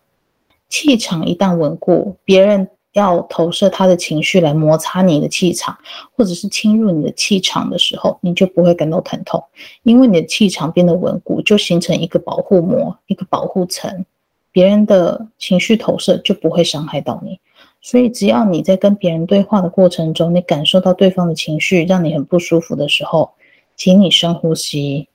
[0.69, 2.69] 气场一旦稳固，别人。
[2.93, 5.77] 要投射他的情绪来摩擦你的气场，
[6.17, 9.41] 或者是侵入你的气场的时候，你就不会感到疼痛，
[9.83, 14.05] 因为你的气场变得稳固，就形成一个保护膜、一个保护层，
[14.51, 17.39] 别人的情绪投射就不会伤害到你。
[17.79, 23.29] 所以，只要你在跟别人对话的过程中，你感受到对方的情绪让你很不舒服的时候，
[23.75, 25.07] 请你深呼吸，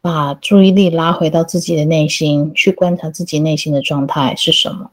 [0.00, 4.90] 把注意力拉回到自己的内心，去观察自己内心的状态是什么。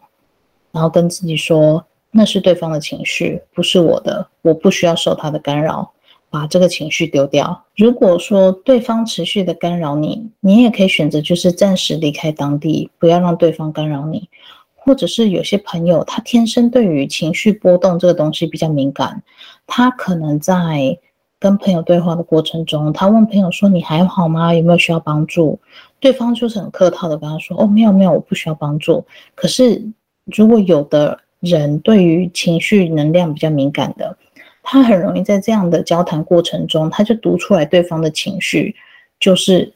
[0.71, 5.91] 然后跟自己说，那是对方的情绪，不是我的，我不需要受他的干扰，
[6.29, 7.65] 把这个情绪丢掉。
[7.75, 14.29] 如果说对方持续的干扰你，你也可以选择就是暂时离开当地，不要让对方干扰你。
[14.75, 19.21] 或者是有些朋友，他天生对于情绪波动这个东西比较敏感，
[19.65, 20.97] 他可能在
[21.39, 24.53] 跟朋友对话的过程中，他问朋友说：“你还好吗？
[24.53, 25.59] 有没有需要帮助？”
[25.99, 29.81] 对方就是很客套的跟他说：“哦，没有没有，我不需要帮助。”可是
[30.25, 34.17] 如果有的人对于情绪能量比较敏感的，
[34.63, 38.75] 他很容易在这样的交谈过程中，他就读出来对方的情绪，
[39.19, 39.71] 就是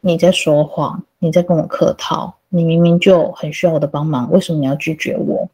[0.00, 2.34] 你在说谎，你在跟我客套。
[2.52, 5.48] 你明明就很需要我的帮忙，为什么你要拒绝我？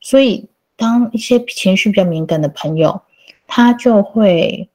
[0.00, 3.00] 所以，当一些情绪比较敏感的朋友，
[3.48, 4.70] 他就会，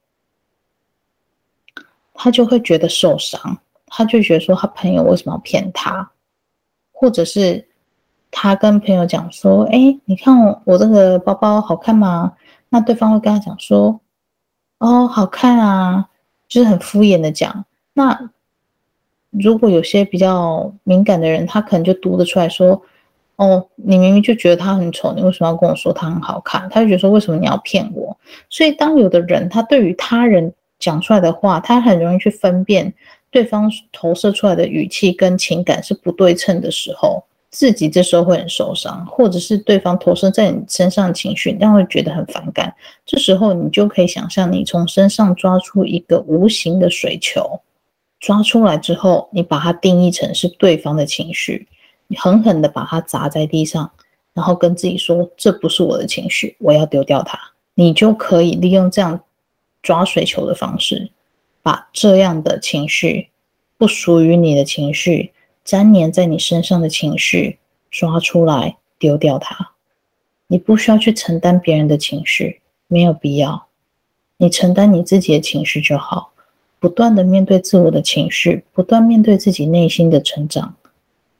[2.14, 6.12] 他就会觉得受伤，他就觉得说他朋友为什么要骗他，
[6.92, 7.66] 或者是
[8.30, 12.34] 他跟朋友讲说：“哎，你看我我这个包包好看吗？”
[12.68, 14.02] 那对方会跟他讲说
[14.80, 16.10] ：“哦，好看啊。”
[16.50, 17.66] 就是很敷衍的讲。
[17.94, 18.30] 那
[19.32, 22.80] 如果有些比较敏感的人，他可能就读得出来说
[23.38, 28.16] ：“哦，你明明就觉得他很丑，你为什么要跟我说他很好看？”他就觉得说：“为什么你要骗我？”
[28.50, 32.94] 所以，当有的人他对于他人讲出来的话，他很容易去分辨
[33.32, 42.74] 对方投射出来的语气跟情感是不对称的时候，自己这时候会很受伤，或者是对方投射在你身上情绪，让会觉得很反感。
[43.06, 47.62] 这时候，你就可以想象，你从身上抓出一个无形的水球。
[48.20, 51.68] 抓出来之后，你把它定义成是对方的情绪，
[52.16, 53.92] 狠狠地把它砸在地上，
[54.34, 57.40] 然后跟自己说：“这不是我的情绪，我要丢掉它。”
[57.76, 59.22] 你就可以利用这样
[59.82, 61.12] 抓水球的方式，
[61.62, 63.30] 把这样的情绪，
[63.78, 65.34] 不属于你的情绪，
[65.66, 67.58] 粘黏在你身上的情绪
[67.90, 69.72] 抓出来，丢掉它。
[70.48, 73.66] 你不需要去承担别人的情绪，没有必要，
[74.38, 76.32] 你承担你自己的情绪就好。
[76.80, 80.76] 不断的面对自我的情绪，不断面对自己内心的成长，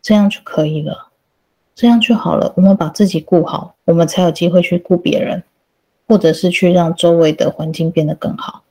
[0.04, 1.08] 这样就可以了，
[1.74, 2.54] 这样就好了。
[2.56, 5.42] 我们把自己顾好，我们才有机会去顾别人，
[6.08, 8.62] 或者是去让周围的环境变得更好。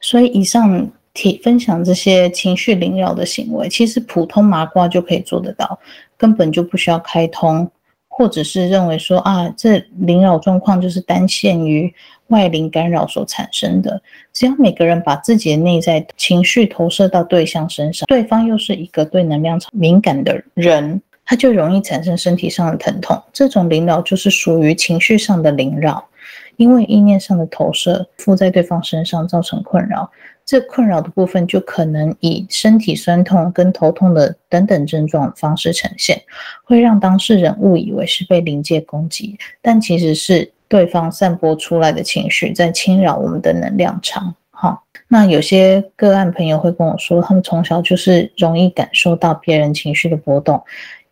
[0.00, 5.78] 所以，以上提分享这些情绪灵扰的行为，其实普通麻瓜就可以做得到，
[6.18, 7.70] 根本就不需要开通。
[8.10, 11.94] 或者是认为说啊，这灵扰状况就是单限于
[12.28, 14.00] 外灵干扰所产生的。
[14.32, 23.20] 只要每个人把自己的内在情绪投射到对象身上，对方又是一个对能量场敏感的人，他就容易产生身体上的疼痛。
[23.32, 26.08] 这种灵扰就是属于情绪上的灵扰，
[26.56, 30.10] 因为意念上的投射附在对方身上造成困扰。
[30.44, 36.22] 这困扰的部分就可能以身体酸痛跟头痛的等等症状方式呈现，
[36.64, 44.34] 会让当事人误以为是被灵界攻击，但其实是对方散播出来的情绪在侵扰我们的能量场。
[44.50, 50.62] 好，那有些个案朋友会跟我说，他们从小就是容易感受到别人情绪的波动，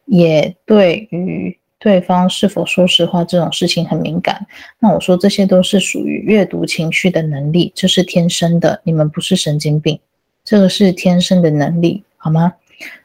[0.04, 1.58] 也对于。
[1.78, 4.44] 对方是否说实话这种事情很敏感，
[4.80, 10.00] 那我说这些都是属于阅读情绪的能力，这是天生的，你们不是神经病，
[10.42, 12.54] 这个是天生的能力，好吗？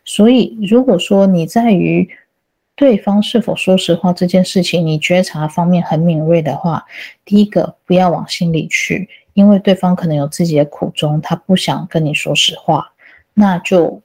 [0.05, 2.09] 所以如果说你在于
[2.81, 6.83] 对方是否说实话这件事情，你觉察方面很敏锐的话，
[7.23, 12.91] 第一个不要往心里去，因为对方可能有自己的苦衷，他不想跟你说实话，
[13.35, 14.01] 那就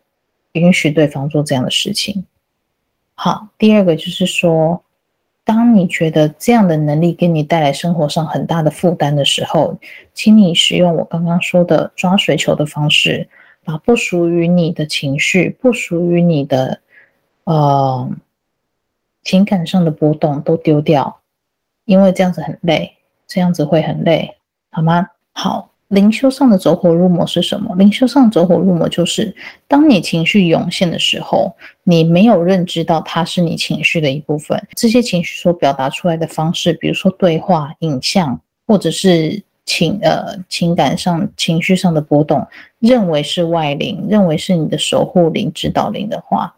[0.52, 2.26] 允许对方做这样的事情。
[3.14, 4.84] 好，第二个就是说，
[5.42, 9.78] 当你觉得这样的能力给你带来生活上很大的负担的时候，
[10.12, 13.26] 请你使用我刚刚说的抓水球的方式，
[13.64, 16.78] 把不属于你的情绪、不属于你的
[17.44, 18.06] 呃
[19.26, 21.20] 情感上的波动都丢掉，
[21.84, 22.92] 因为这样子很累，
[23.26, 24.36] 这样子会很累，
[24.70, 25.08] 好吗？
[25.32, 25.70] 好。
[25.88, 27.72] 灵修上的走火入魔是什么？
[27.76, 29.32] 灵修上走火入魔就是，
[29.68, 31.54] 当你情绪涌现的时候，
[31.84, 34.60] 你没有认知到它是你情绪的一部分。
[34.74, 42.44] 这些情绪所表达出来的方式，比如说对话、影像，或者是情呃情感上、情绪上的波动，
[42.80, 46.55] 认为是外灵，认为是你的守护灵、指导灵的话。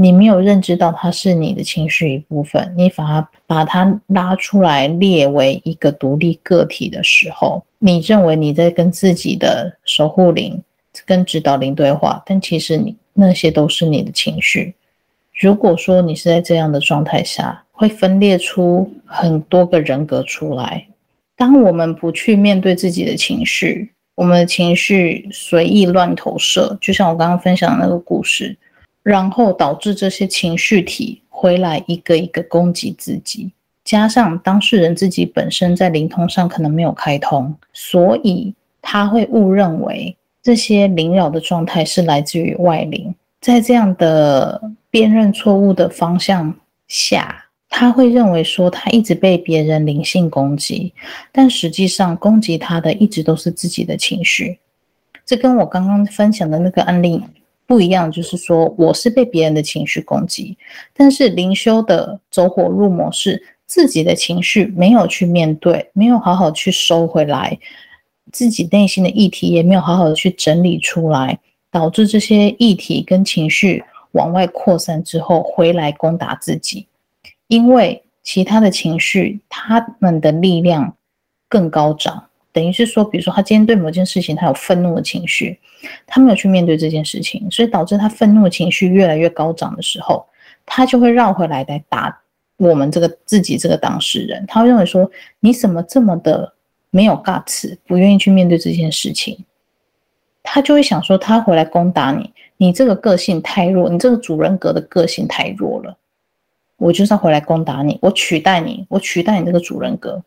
[0.00, 10.58] 你没有认知到它是你的情绪一部分，你反而把它拉出来列为一个独立个体的时候，你认为你在跟自己的守护灵、
[11.04, 14.74] 跟指导灵对话，但其实你那些都是你的情绪。
[15.38, 20.86] 如果说你是在这样的状态下，会分裂出很多个人格出来。
[21.36, 28.56] 当我们不去面对自己的情绪，我们的情绪随意乱投射，就像我刚刚分享的那个故事。
[29.10, 33.50] 然后导致这些情绪体回来一个一个攻击自己，
[33.82, 43.12] 加上当事人自己本身在灵通上可能没有开通，所以他会误认为这些灵扰的状态是来自于外灵。
[43.40, 46.54] 在这样的辨认错误的方向
[46.86, 50.92] 下，他会认为说他一直被别人灵性攻击，
[51.32, 54.60] 但实际上攻击他的一直都是自己的情绪。
[55.26, 57.22] 这跟我刚刚分享的那个案例
[57.70, 60.58] 不一样，就是说我是被别人的情绪攻击，
[60.92, 67.56] 但是灵修的走火入魔是自己的情绪没有去面对，没有好好去收回来，
[68.32, 71.38] 自己内心的议题也没有好好的去整理出来，
[71.70, 76.88] 导致这些议题跟情绪往外扩散之后回来攻打自己，
[77.46, 80.96] 因为其他的情绪他们的力量
[81.48, 82.29] 更高涨。
[82.52, 85.58] 等于是说，比如说他今天对某件事情他有愤怒的情绪，
[86.06, 90.26] 他没有去面对这件事情，所以导致他愤怒的情绪越来越高涨的时候，
[90.66, 92.20] 他就会绕回来来打
[92.56, 94.44] 我们这个自己这个当事人。
[94.48, 96.52] 他会认为说，你怎么这么的
[96.90, 99.44] 没有 guts，不愿意去面对这件事情？
[100.42, 105.96] 他就会想说，他回来攻打你，你这个个性太弱，你这个主人格的个性太弱了，
[106.78, 110.22] 我就是要回来攻打你，我取代你，我取代你这个主人格。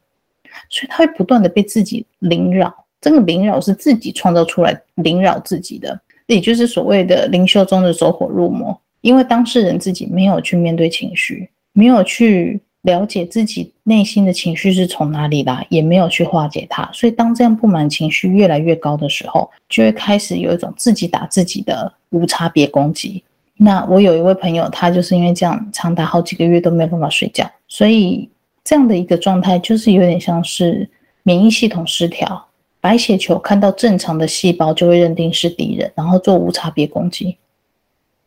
[0.70, 8.80] 所以他会不断的被自己凌扰，这个凌扰是自己创造出来凌扰自己的，也就是所谓的灵修中的走火入魔。
[9.01, 23.22] 因为当事人自己没有去面对情绪，没有去了解自己内心的情绪是从哪里来，也没有去化解它，所以当这样不满情绪越来越高的时候，就会开始有一种自己打自己的无差别攻击。
[23.58, 28.30] 那我有一位朋友，他就是因为这样长达好几个月都没有办法睡觉，所以。
[28.64, 30.89] 这样的一个状态，就是有点像是
[31.24, 32.47] 免疫系统失调，
[32.80, 37.38] 白血球看到正常的细胞就会认定是敌人，然后做无差别攻击。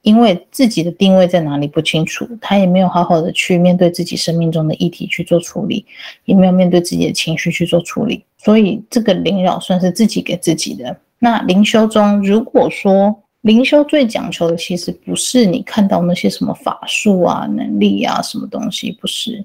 [0.03, 5.85] 因为自己的定位在哪里不清楚，他也没有好好的去面对自己生命中的议题去做处理，
[6.27, 10.97] 也没有面对自己的情绪去做处理，所以这个灵扰算是自己给自己的。
[11.19, 19.45] 那灵修中，如果说灵修最讲求的，其实不是你看到那些什么法术啊、能力啊、什么东西，不是。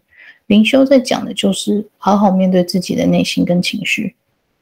[0.52, 4.14] 灵修在讲的就是好好面对自己的内心跟情绪。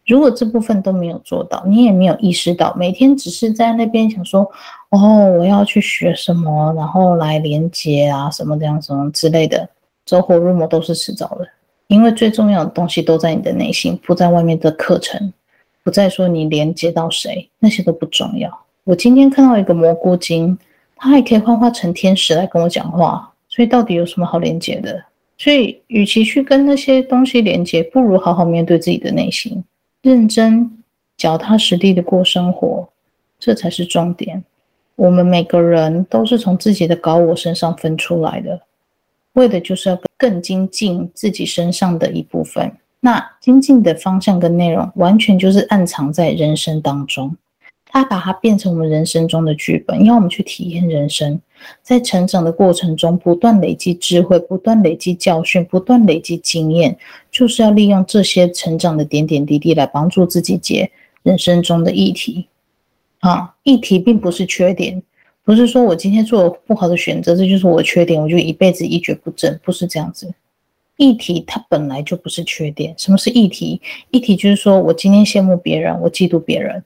[0.06, 4.48] 如果这部分都没有做到，你也没有意识到，每天只是在那边想说
[4.92, 9.68] ：“哦，我要去学什么，然后来连接啊，什么这样什么之类的，
[10.06, 11.48] 走火入魔都是迟早的。
[11.88, 15.34] 因为最重要的东西都在你的内心，不在外面的课程，
[15.84, 18.48] 不在说你连接到谁，那些都不重要。
[18.84, 20.56] 我今天看到一个蘑菇精，
[20.96, 25.04] 它还可以幻化成天使来跟我讲话，所以到底有什么好连接的？
[25.40, 29.64] 所以，与其去跟那些东西连接，不如好好面对自己的内心，
[30.02, 30.70] 认真、
[31.16, 32.90] 脚踏实地的过生活，
[33.40, 34.44] 这才是重点。
[34.98, 38.60] 我们每个人都是从自己的高我身上分出来的，
[39.34, 42.70] 为的就是要更精进自己身上的一部分。
[43.00, 47.34] 那精进的方向跟内容，完全就是暗藏在人生当中。
[47.86, 51.40] 他把它变成我们人生中的剧本，要我们去体验人生，
[51.82, 56.98] 在成长的过程中不断累积智慧，不断累积教训，不断累积经验，
[57.32, 60.92] 就是要利用这些成长的点点滴滴来帮助自己解
[61.24, 62.48] 人生中的议题。
[63.20, 65.02] 啊，议题并不是缺点，
[65.44, 70.34] 不是说我今天做了不好的选择，这就是我的缺点，我就一辈子一蹶不振，不是这样子。
[70.96, 72.94] 议题它本来就不是缺点。
[72.98, 73.82] 什么是议题？
[74.12, 76.84] 议题就是说我今天羡慕别人，我嫉妒别人。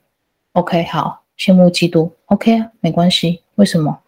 [0.54, 3.42] OK，好，羡慕嫉妒，OK 啊，没关系。
[3.56, 4.00] 为什么？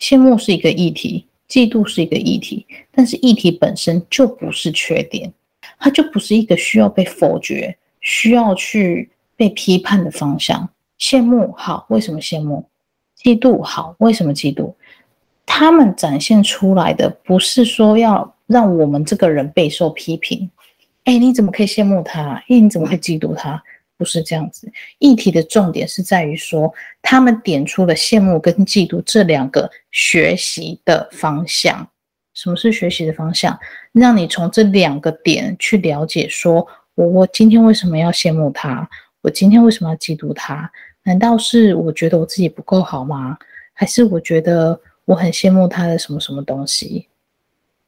[0.00, 5.32] 羡慕是一个议题，嫉妒是一个议题，但是议题本身就不是缺点，
[5.78, 10.68] 它就不是一个需要被否决、需要去被批判的方向。
[10.98, 12.64] 羡慕好，为什么羡慕？
[13.20, 14.74] 嫉妒好，为什么嫉妒？
[15.44, 20.48] 他们展现出来的不是说要让我们这个人备受批评。
[21.04, 22.34] 哎，你怎么可以羡慕他？
[22.48, 23.62] 哎，你怎么会嫉妒他？
[23.98, 26.72] 不是这样子，议题的重点是在于说，
[27.02, 31.86] 他们点出了羡慕跟嫉妒这两个学习的方向。
[32.32, 33.58] 什么是学习的方向？
[33.90, 38.88] 让你从这两个点去了解说，我我今天为什么要羡慕他？
[39.20, 40.70] 我今天为什么要嫉妒他？
[41.02, 43.36] 难道是我觉得我自己不够好吗？
[43.74, 47.08] 还是我觉得我很羡慕他的什么什么东西？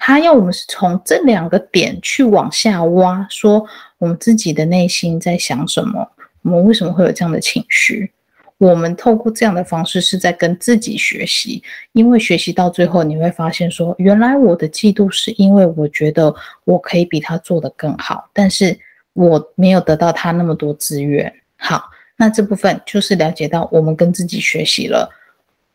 [0.02, 3.62] 他要我们是从这两个点去往下挖，说
[3.98, 8.10] 我们自己的内心在想什么，我们为什么会有这样的情绪？
[8.56, 16.34] 我们透过这样的方式是在跟自己学习，因为学习到最后你会发现说，原来我的嫉妒是因为我觉得
[16.64, 18.78] 我可以比他做得更好，但是
[19.12, 21.30] 我没有得到他那么多资源。
[21.56, 21.84] 好，
[22.16, 25.10] 那这部分就是了解到我们跟自己学习了，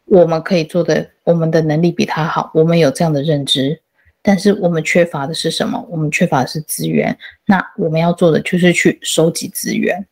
[0.05, 3.81] 我们可以做的，我们的能力比他好，我们有这样的认知。
[4.27, 5.85] 但是我们缺乏的是什么？
[5.87, 7.15] 我们缺乏的是资源。
[7.45, 10.03] 那我们要做的就是去收集资源。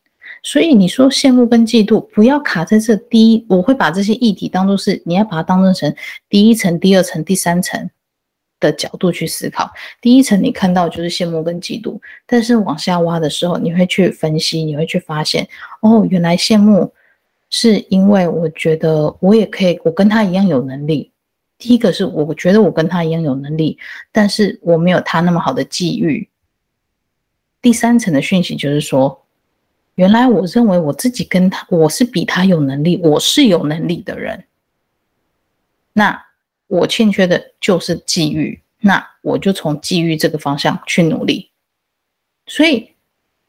[0.44, 3.44] 所以你说羡慕跟嫉妒，不要卡在这第一。
[3.48, 5.92] 我会把这些议题当做是，你要把它当成成
[6.28, 7.90] 第一层、第二层、第三层
[8.60, 9.68] 的角度去思考。
[10.00, 15.48] 第一层你看到就是羡慕跟嫉妒，但是往下挖的时候，你会去分析，你会去发现，
[15.80, 16.92] 哦，原来羡慕
[17.50, 21.10] 是因为我觉得我也可以，我跟他一样有能力。
[21.64, 23.78] 第一个是我觉得我跟他一样有能力，
[24.12, 26.28] 但是我没有他那么好的际遇。
[27.62, 29.22] 第三层的讯息就是说。
[29.96, 34.44] 原来我认为我自己跟他，我是比他有能力，我是有能力的人。
[35.92, 36.20] 那
[36.66, 41.48] 我欠缺的就是际遇，那我就从际遇这个方向去努力。
[42.48, 42.90] 所以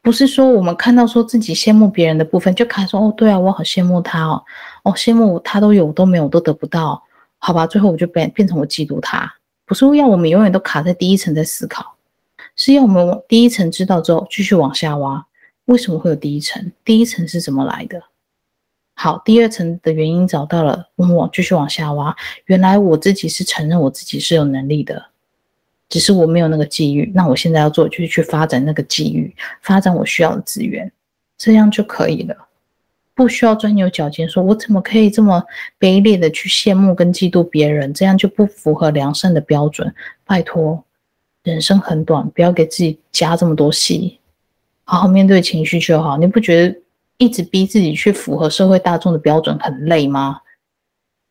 [0.00, 4.44] 不是说我们看到说自己羡慕别人的部分，就开始说哦，对啊，我好羡慕他哦，
[4.84, 7.02] 哦，羡慕他都有，我都没有，都得不到，
[7.46, 9.32] 好吧，最后我就变变成我嫉妒他。
[9.66, 11.94] 不是要我们永远都卡在第一层在思考，
[12.56, 15.24] 是要我们第一层知道之后继续往下挖。
[15.66, 16.72] 为什么会有第一层？
[16.84, 18.02] 第一层是怎么来的？
[18.94, 22.16] 好，第二层的原因找到了，我们往继续往下挖。
[22.46, 25.06] 原来我自己是承认我自己是有能力的，
[25.88, 27.12] 只是我没有那个机遇。
[27.14, 29.32] 那我现在要做就是去发展那个机遇，
[29.62, 30.90] 发展我需要的资源，
[31.38, 32.45] 这样就可以了。
[33.16, 35.42] 不需要钻牛角尖，说我怎么可以这么
[35.80, 37.92] 卑劣的去羡慕跟嫉妒别人？
[37.94, 39.92] 这样就不符合良善的标准。
[40.26, 40.84] 拜托，
[41.42, 44.20] 人生很短，不要给自己加这么多戏。
[44.84, 46.78] 好好面对情绪就好，你不觉得
[47.16, 50.42] 一直逼自己去符合社会大众的标准很累吗？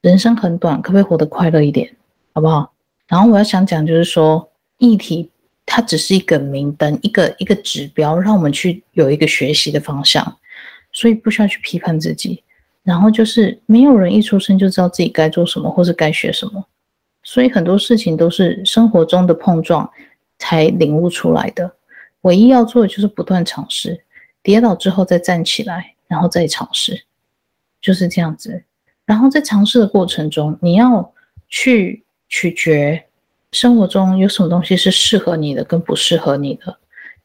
[0.02, 1.96] 人生很短，可不可以活得快乐一点，
[2.34, 2.74] 好不好？
[3.08, 5.30] 然后我要想讲就是说，议题
[5.68, 10.38] 它只是一个明灯，一个一个指标，让我们去有一个学习的方向，
[10.96, 12.42] 所以不需要去批判自己。
[12.82, 16.64] 然后就是没有人一出生就知道自己该做什么或是该学什么，
[17.24, 19.90] 所以很多事情都是生活中的碰撞
[20.38, 21.76] 才领悟出来的。
[22.22, 24.00] 唯一要做的就是不断尝试，
[24.44, 27.04] 跌倒之后再站起来，然后再尝试，
[27.82, 28.64] 就是这样子。
[29.04, 31.12] 然后在尝试的过程中，你要
[31.48, 33.04] 去取决
[33.52, 36.78] 生活中有什么东西是适合你的，跟不适合你的，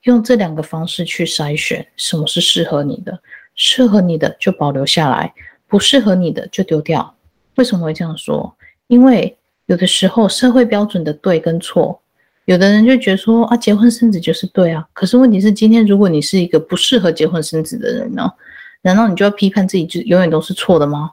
[0.04, 3.20] 用这两个方式去筛选什么是适合你的，
[3.62, 5.34] 适合你的就保留下来，
[5.68, 7.14] 不适合你的就丢掉。
[7.56, 8.56] 为什么会这样说？
[8.86, 9.36] 因为
[9.66, 12.00] 有的时候社会标准的对跟错。
[12.46, 14.88] 有的人就觉得说啊，结婚生子就是对啊。
[14.94, 18.32] 可是问题是，今天如果你是一个不适合结婚生子的人呢，
[18.80, 21.12] 难道你就要批判自己就永远都是错的吗？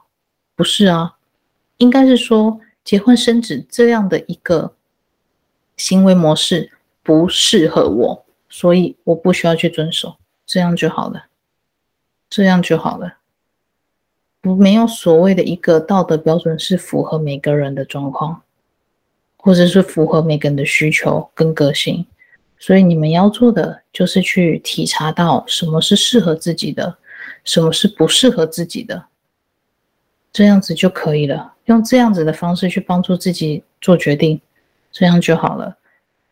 [0.56, 1.16] 不是啊，
[1.76, 4.72] 应该是说结婚生子这样的一个
[5.76, 6.72] 行为模式
[7.02, 11.26] 不适合我，所以我不需要去遵守，这样就好了，
[12.28, 13.18] 这样就好了。
[14.40, 18.42] 不，没有所谓的一个道德标准是符合每个人的状况。
[19.40, 22.04] 或者是符合每个人的需求跟个性，
[22.58, 26.98] 所以你们要做的就是去体察到什么是适合自己的，
[27.44, 29.06] 什么是不适合自己的，
[30.32, 31.54] 这样子就可以了。
[31.66, 34.38] 用这样子的方式去帮助自己做决定，
[34.90, 35.78] 这样就好了。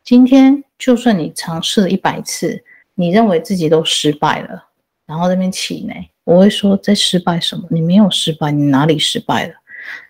[0.03, 2.63] 今天就算你尝试了一百次，
[2.97, 4.67] 你认为自己都失败了，
[5.07, 7.65] 然后在那边气馁，我会说在失败什么？
[7.71, 9.55] 你没有失败，你哪里失败了？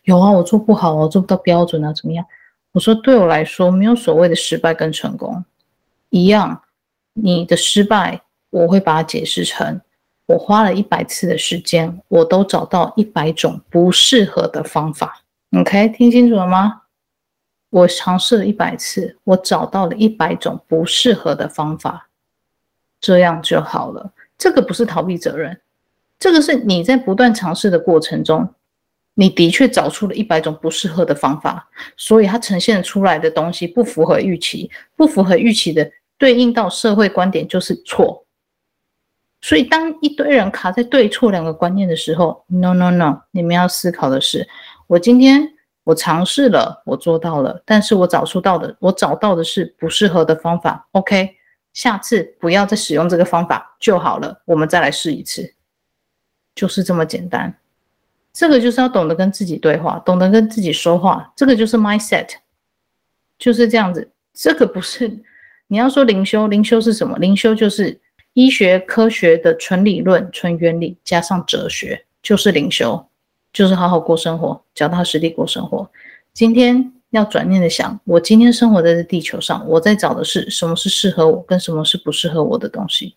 [0.05, 2.25] 有啊，我做不好，我做不到标准啊，怎么样？
[2.73, 5.45] 我说，对我来说，没有所谓的失败跟成功
[6.11, 6.63] 一样。
[7.13, 8.21] 你的失败，
[8.51, 9.81] 我会把它解释成，
[10.27, 15.23] 我花了一百次的时间，我都找到一百种不适合的方法。
[15.59, 16.83] OK，听清楚了吗？
[17.71, 22.09] 我尝试了一百次，我找到了一百种不适合的方法，
[23.01, 24.13] 这样就好了。
[24.39, 25.61] 这个不是逃避责任，
[26.19, 28.49] 这个是你在不断尝试的过程中。
[29.19, 38.27] 你的确找出了一百种不适合的方法，所以它呈现出来的东西不符合预期，不符合预期的对应到社会观点就是错。
[39.41, 44.47] 所以当一堆人卡在对错两个观念的时候，no no no，你们要思考的是：
[44.87, 45.51] 我今天
[45.85, 50.87] 我尝试了，我做到了，但是我找出到的，我找到的是不适合的方法。
[50.93, 51.35] OK，
[51.77, 55.53] 下次不要再使用这个方法就好了，我们再来试一次，
[56.55, 57.55] 就是这么简单。
[58.33, 61.31] 这个就是要懂得跟自己对话，懂得跟自己说话。
[61.37, 62.31] 这个就是 mindset，
[63.39, 64.11] 就是这样子。
[64.33, 65.23] 这个不是
[65.67, 67.19] 你要说灵修，灵修是什么？
[67.19, 68.01] 灵修就是
[68.33, 73.07] 医学科学的纯理论、纯原理加上哲学，就是灵修，
[73.53, 75.91] 就是好好过生活，脚踏实地过生活。
[76.33, 83.17] 今天要转念的想，我今天生活在这地球上，我在找的是什么是适合我，跟什么是不适合我的东西。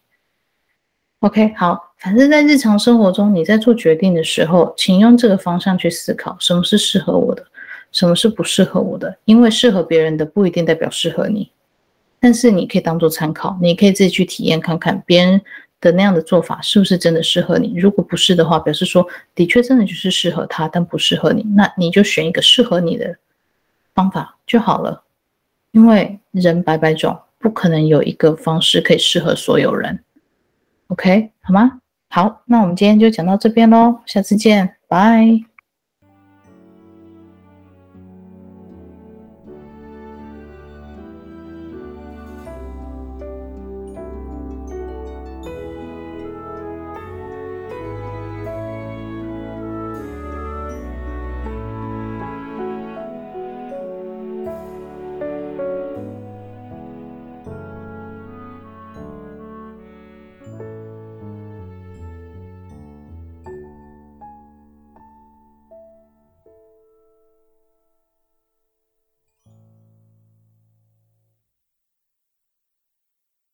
[1.20, 7.46] OK，好，反正在日常生活中，你在做决定的时候，请用这个方向去思考，什么是适合我的，
[7.92, 9.18] 什么是不适合我的？
[9.26, 11.52] 因为适合别人的不一定代表适合你，
[12.22, 15.42] 但是你可以当做参考，你可以自己去体验看看别人
[15.82, 17.74] 的那样的做法是不是真的适合你。
[17.78, 23.18] 如果不是的话，表示说的确真的就是适合他，但不适合你，那你就选一个适合你的
[24.00, 25.04] 方法就好了。
[25.72, 30.02] 因为人百百种，不可能有一个方式可以适合所有人。
[30.88, 31.82] OK，好吗？
[32.10, 35.49] 好，那我们今天就讲到这边喽，下次见，拜。